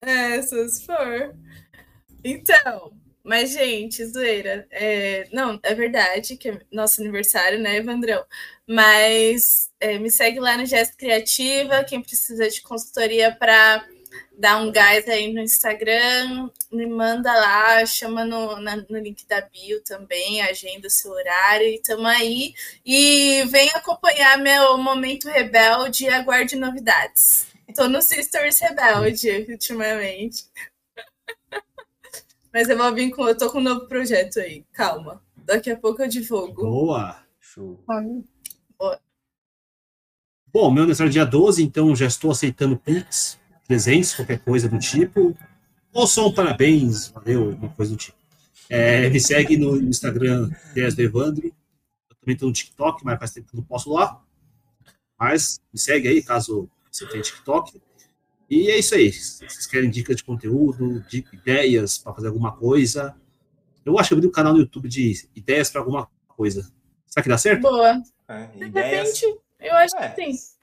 [0.00, 1.34] É, se for.
[2.24, 2.92] Então,
[3.24, 4.66] mas, gente, zoeira.
[4.70, 8.24] É, não, é verdade que é nosso aniversário, né, Evandrão?
[8.68, 11.84] Mas é, me segue lá no Gesto Criativa.
[11.84, 13.86] Quem precisa de consultoria para
[14.38, 19.40] dar um gás aí no Instagram, me manda lá, chama no, na- no link da
[19.42, 22.54] bio também, agenda o seu horário e tamo aí.
[22.86, 27.46] E vem acompanhar meu momento rebelde e aguarde novidades.
[27.74, 30.44] Tô no Sisters Rebelde ultimamente.
[32.52, 33.26] Mas eu vou vir com.
[33.26, 34.64] Eu tô com um novo projeto aí.
[34.72, 35.22] Calma.
[35.36, 36.62] Daqui a pouco eu divulgo.
[36.62, 37.24] Boa.
[37.40, 37.82] Show.
[40.52, 44.78] Bom, meu aniversário é dia 12, então já estou aceitando Pix, presentes, qualquer coisa do
[44.78, 45.36] tipo.
[45.92, 48.16] Ou só um parabéns, valeu, alguma coisa do tipo.
[48.68, 51.46] É, me segue no Instagram, Ideias do Evandro.
[51.46, 54.22] Eu também estou no TikTok, mas faz tempo que eu não posso lá.
[55.18, 57.80] Mas me segue aí, caso você tenha TikTok.
[58.48, 59.12] E é isso aí.
[59.12, 63.16] Se vocês querem dicas de conteúdo, de ideias para fazer alguma coisa.
[63.84, 66.70] Eu acho que eu abri um canal no YouTube de ideias para alguma coisa.
[67.06, 67.62] Será que dá certo?
[67.62, 68.02] Boa.
[68.28, 69.20] É, De ideias.
[69.20, 70.08] repente, eu acho É.
[70.10, 70.54] que sim.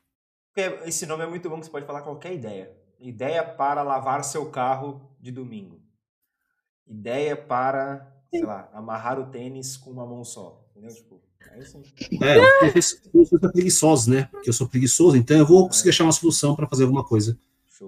[0.54, 2.72] Porque Esse nome é muito bom que você pode falar qualquer ideia.
[3.00, 5.82] Ideia para lavar seu carro de domingo.
[6.88, 10.66] Ideia para, sei lá, amarrar o tênis com uma mão só.
[10.72, 10.94] Entendeu?
[10.96, 11.22] Tipo,
[12.22, 12.68] é.
[12.68, 14.28] É, vocês vocês são preguiçosos, né?
[14.32, 17.38] Porque eu sou preguiçoso, então eu vou conseguir achar uma solução para fazer alguma coisa.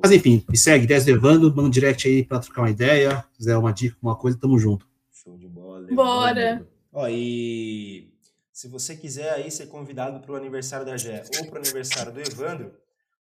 [0.02, 3.38] Mas enfim, me segue, Ideias levando, manda um direct aí para trocar uma ideia, se
[3.38, 4.88] quiser uma dica, uma coisa, tamo junto.
[5.12, 5.88] Show de bola.
[5.92, 6.68] Bora.
[6.92, 8.12] Ó, e
[8.52, 12.12] se você quiser aí ser convidado para o aniversário da Gé ou para o aniversário
[12.12, 12.74] do Evandro,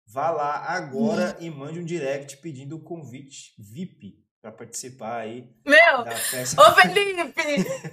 [0.07, 6.05] vá lá agora e mande um direct pedindo o convite VIP para participar aí Meu,
[6.05, 6.61] da festa.
[6.62, 7.20] ô Felipe,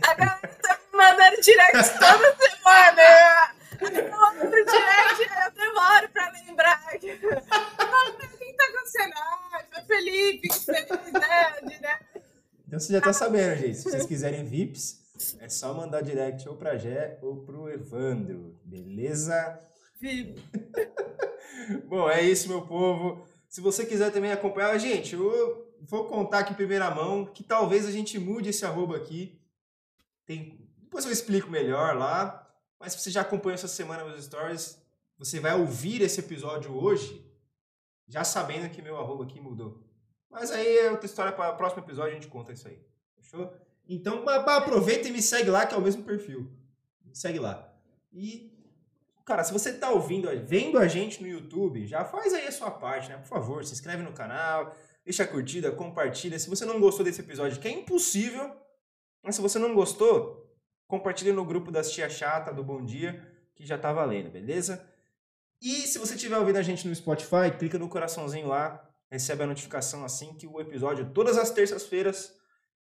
[0.01, 0.64] a galera me
[1.25, 3.55] mandando direct toda semana.
[3.81, 6.83] Eu mando direct, eu demoro pra lembrar.
[6.95, 7.15] O que
[8.53, 9.13] tá acontecendo?
[9.15, 11.99] Ah, Felipe, que felicidade, né?
[12.67, 13.77] Então você já tá sabendo, gente.
[13.77, 15.01] Se vocês quiserem VIPs,
[15.39, 18.59] é só mandar direct ou pra Gé ou pro Evandro.
[18.63, 19.59] Beleza?
[19.99, 20.41] Felipe.
[21.85, 23.27] Bom, é isso, meu povo.
[23.49, 27.43] Se você quiser também acompanhar a gente, eu vou contar aqui em primeira mão que
[27.43, 29.39] talvez a gente mude esse arroba aqui.
[30.25, 30.64] Tem...
[30.95, 32.49] Depois eu explico melhor lá.
[32.79, 34.81] Mas se você já acompanhou essa semana meus stories,
[35.17, 37.29] você vai ouvir esse episódio hoje
[38.07, 39.83] já sabendo que meu arroba aqui mudou.
[40.29, 42.81] Mas aí é outra história para o próximo episódio, a gente conta isso aí.
[43.17, 43.53] Fechou?
[43.89, 46.49] Então, aproveita e me segue lá, que é o mesmo perfil.
[47.03, 47.73] Me segue lá.
[48.13, 48.57] E,
[49.25, 52.71] cara, se você tá ouvindo, vendo a gente no YouTube, já faz aí a sua
[52.71, 53.17] parte, né?
[53.17, 54.73] Por favor, se inscreve no canal,
[55.03, 56.39] deixa a curtida, compartilha.
[56.39, 58.55] Se você não gostou desse episódio, que é impossível,
[59.21, 60.44] mas se você não gostou,
[60.87, 63.21] compartilha no grupo das Tia Chata do Bom Dia,
[63.55, 64.85] que já tá valendo, beleza?
[65.61, 69.47] E se você estiver ouvindo a gente no Spotify, clica no coraçãozinho lá, recebe a
[69.47, 72.33] notificação assim que o episódio, todas as terças-feiras,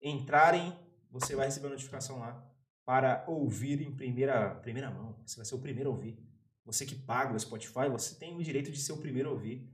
[0.02, 0.78] entrarem,
[1.12, 2.45] você vai receber a notificação lá
[2.86, 5.20] para ouvir em primeira, primeira mão.
[5.26, 6.18] Você vai ser o primeiro a ouvir.
[6.66, 9.68] Você que paga o Spotify, você tem o direito de ser o primeiro a ouvir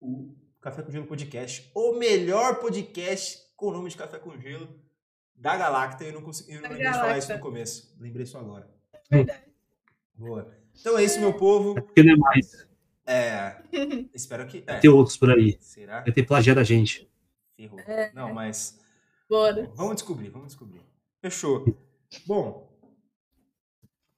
[0.00, 4.68] o Café com Gelo Podcast, o melhor podcast com o nome de Café com Gelo
[5.42, 6.04] da Galacta.
[6.04, 7.94] Eu não consegui eu não lembrei de falar isso no começo.
[8.00, 8.70] Lembrei só agora.
[9.10, 9.42] Verdade.
[10.14, 10.54] Boa.
[10.80, 11.76] Então é isso, meu povo.
[11.76, 12.66] É porque não é mais.
[13.04, 13.60] É.
[14.14, 14.62] Espero que.
[14.66, 14.78] É.
[14.78, 15.58] Tem outros por aí.
[15.60, 16.00] Será?
[16.00, 17.10] Vai ter plagiado a gente.
[17.56, 17.80] Ferrou.
[17.80, 18.12] É.
[18.14, 18.80] Não, mas.
[19.28, 19.70] Bora.
[19.74, 20.80] Vamos descobrir, vamos descobrir.
[21.20, 21.64] Fechou.
[22.24, 22.70] Bom.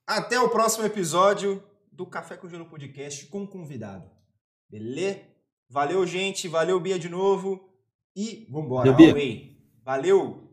[0.07, 4.11] Até o próximo episódio do Café com Gelo Podcast com convidado.
[4.69, 5.21] Beleza?
[5.69, 6.47] Valeu, gente.
[6.47, 7.73] Valeu, Bia, de novo.
[8.15, 8.93] E vambora.
[8.93, 9.57] Valeu, Bia.
[9.83, 10.44] Valeu.